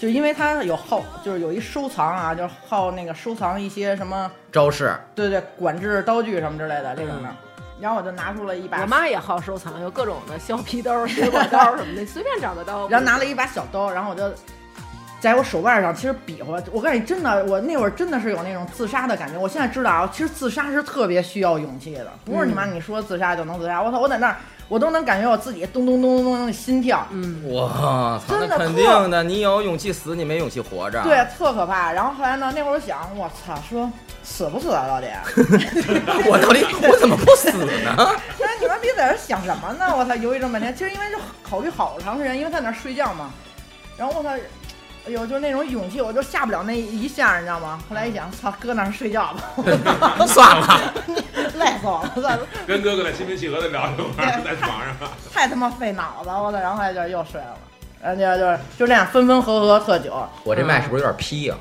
[0.01, 7.29] 就因为他有好，就是有一收藏啊，就是好那个收藏一些什么，招式，对对，管制刀具什么之类的这种的。
[7.81, 12.89] 然后我就拿出了一把，我妈也好收藏，有各种的削皮刀、水果刀什么的，随便找个刀。
[12.89, 14.33] 然后拿了一把小刀，然后我就
[15.21, 16.61] 在我手腕上其实比划。
[16.73, 19.39] 我告诉你，真的，我那会儿真的是有那种自杀的感觉。
[19.39, 23.83] 我现在知道啊，其实自杀是特别需要勇气的，不是你妈你说自杀就能自杀。
[23.83, 24.37] 我操，我在那儿，
[24.69, 31.03] 我都能感觉我自己咚咚咚咚咚的心跳，嗯，我操，那真的肯定的，你有勇气死，你没勇气活着。
[31.03, 31.91] 对，特可怕。
[31.93, 33.91] 然后后来呢，那会儿我想，我操，说
[34.23, 35.07] 死不死啊，到底？
[36.29, 37.51] 我到底我怎么不死
[37.83, 37.97] 呢？
[38.37, 39.87] 说你们别在这想什么呢？
[39.97, 43.31] 我操，犹豫这么半天，其实因为就考虑好长时间，因为在那儿睡觉嘛。
[43.97, 44.29] 然后我操，
[45.09, 47.81] 哎呦，就是那种勇气，我就下不了那一下，你知道吗？
[47.89, 50.93] 后来一想，操，搁那儿睡觉吧， 算了，
[51.57, 54.95] 累死我了，算了， 跟哥哥在心平气和的聊一会儿，在床上。
[55.33, 56.59] 太他妈费脑子，我操！
[56.59, 57.57] 然后后来就又睡了，
[58.03, 60.13] 然后就就是就这样分分合合特久。
[60.45, 61.55] 我这麦是不是有点劈呀？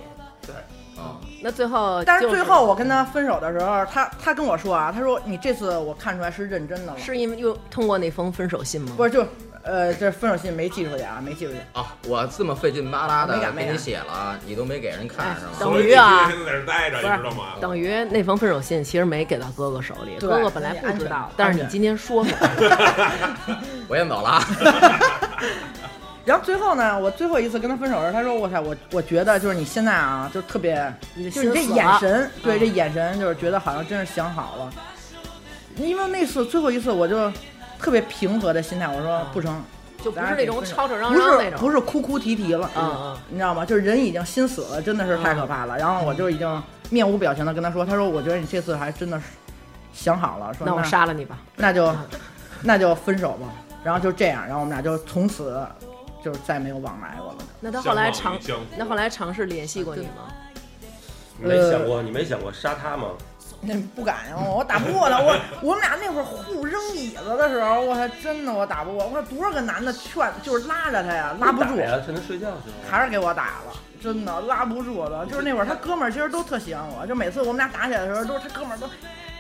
[0.98, 8.92] 啊那最后、但是最后我跟他分手的时候，他他跟我说啊，他说你这次我看出来是认真的了，是因为又通过那封分手信吗？
[8.98, 9.26] 不是就
[9.68, 11.58] 呃这分手信没寄出去啊，没寄出去。
[11.74, 15.52] 啊，我这么费劲巴拉的给你写了，你都没给人看哎是吗？
[15.60, 17.44] 等于啊在这待着，你知道吗？
[17.60, 23.38] 等于那封分手信其实没给到哥哥手里，哥哥本来不知道，但是你今天说出来了，
[23.88, 24.44] 我先走了啊。
[26.26, 30.76] 然后最后呢，我最后一次跟他分手的时候，他说：“我操，我我觉得就是你现在啊，就特别，
[31.16, 34.70] 就是你这眼神，对，嗯这眼神就是觉得好像真是想好了。
[35.78, 37.32] 因为那次最后一次，我就
[37.80, 39.64] 特别平和的心态，我说不成，
[40.04, 41.60] 就不是那种吵吵嚷不是嚷那种。
[41.60, 43.66] 不是哭哭啼啼了，嗯嗯你知道吗？
[43.66, 45.78] 就是人已经心死了，真的是太可怕了。
[45.78, 49.26] 然后我就已经面无表情的跟他说：“他说我觉得你这次还真的是
[49.94, 51.38] 想好了，说那我杀了你吧。
[51.56, 51.94] 那就
[52.62, 53.48] 那就分手吧。”
[53.84, 55.66] 然后就这样，然后我们俩就从此
[56.24, 57.38] 就是再没有往来过了。
[57.60, 58.38] 那他后来尝
[58.78, 60.34] 那后来尝试联系过你吗？
[61.40, 63.10] 没想过，你没想过杀他吗？
[63.62, 65.20] 那不敢呀，我打不过他。
[65.20, 69.06] 我我们俩那会儿互扔椅子的时候，我还真的我打不过。
[69.06, 72.76] 我说多少个男的劝，就是拉着他呀，拉不住打，呀，趁他睡觉去了。
[72.90, 75.26] 还是给我打了，真的拉不住了。
[75.26, 78.88] 就是那会儿他哥们儿其实都特喜欢我，就每次我们俩打起来的时候，都是他哥们儿都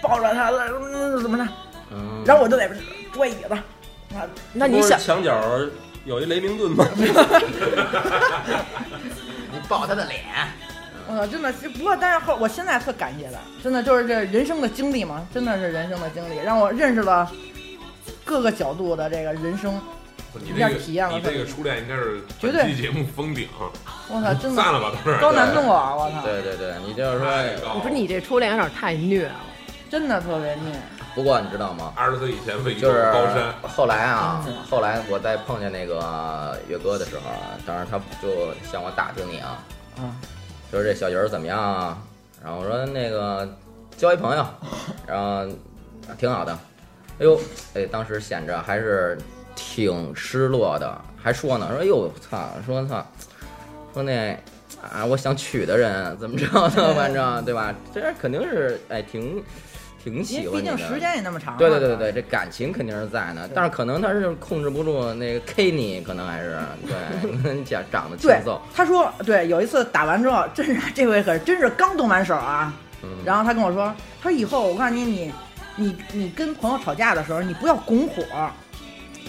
[0.01, 1.45] 抱着他了，嗯怎么着，
[1.91, 2.69] 嗯，然后我就在
[3.13, 3.53] 拽椅子。
[3.53, 5.37] 啊那你想，墙角
[6.05, 6.85] 有一雷明顿吗？
[9.51, 10.23] 你抱他的脸，
[11.09, 17.31] 我操，真的是，不过但是后我现在特感谢他，真的就是这人生的经历嘛，真的是人生的经历，让我认识了
[18.25, 19.79] 各个角度的这个人生。
[20.39, 23.47] 你这个一下体验了你这个初恋应该是绝对节目封顶，
[24.07, 25.95] 我操，真的散了吧，都是高难度啊！
[25.95, 29.35] 我操，对对对，你就是说，不是你这初恋有点太虐了。
[29.89, 30.75] 真的特别虐。
[31.15, 31.91] 不过你知道吗？
[31.95, 39.63] 二十岁以前会一就是座高山，后来啊，后来我再碰见那个岳哥的时候啊，当时他就向我打听你啊，
[39.97, 40.13] 啊，
[40.71, 41.97] 说这小鱼儿怎么样啊？
[42.43, 43.47] 然后我说那个
[43.97, 44.45] 交一朋友，
[45.07, 45.25] 然后
[46.07, 46.51] 啊挺好的。
[47.19, 47.39] 哎呦，
[47.73, 49.17] 哎，当时显着还是
[49.55, 53.05] 挺失落的，还说呢，说哎呦操，说操，
[53.93, 54.37] 说那
[54.81, 56.45] 啊，我想娶的人怎么着
[56.75, 56.93] 呢？
[56.93, 57.73] 反正对吧？
[57.93, 59.43] 这肯定是哎挺
[60.09, 60.75] 挺因为毕喜欢你的。
[60.77, 61.59] 竟时间也那么长了。
[61.59, 72.73] 对对对对对，这感情肯定是在呢，但是可能他是控制不住那个 K 你，可能还是对， 你长长得欠对揍，，他说对，有一次打完之后，真是这回可是真是刚动完手啊。
[73.03, 75.33] 嗯，然后他跟我说，他说以后我告诉你，你
[75.75, 78.23] 你你跟朋友吵架的时候，你不要拱火。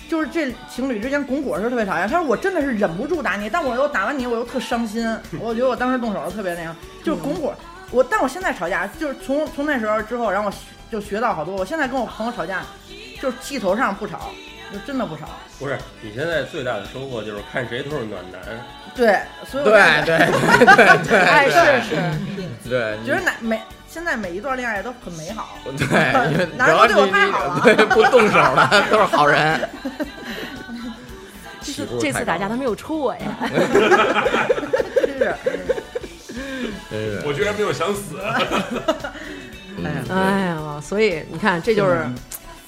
[0.09, 2.09] 就是这情侣之间拱火是特别讨厌。
[2.09, 5.07] 他说我真的是忍不住打你，但我又打完你，我又特伤心。
[5.39, 6.75] 我觉得我当时动手特别那样，
[7.05, 7.53] 就是拱火。
[7.91, 10.55] 我但我现在吵架，就是从从那时候之后，然后我
[10.91, 11.57] 就学到好多。
[11.57, 12.63] 我现在跟我朋友吵架，
[13.21, 14.31] 就是气头上不吵，
[14.73, 15.27] 就真的不吵。
[15.59, 18.41] 不是，你现在最大的收获就是看谁都是暖男。
[18.95, 25.57] 对，所以我对对 对对对，哎，对是是，对，觉得哪每现在每一段恋爱都很美好。
[25.65, 29.69] 对，因为 男人都对我太好了对，不动手的 都是好人。
[31.61, 33.21] 这次这次打架他没有抽我呀。
[33.51, 35.83] 真是，真是，
[37.25, 38.19] 我居然没有想死，
[39.85, 42.07] 哎呀，哎呀，啊，所以你看，这就是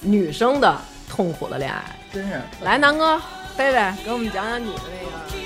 [0.01, 0.77] 女生的
[1.09, 1.83] 痛苦的恋爱。
[2.13, 2.39] 真是。
[2.61, 3.19] 来，南哥，
[3.57, 5.40] 贝贝，给我们讲讲你的那个。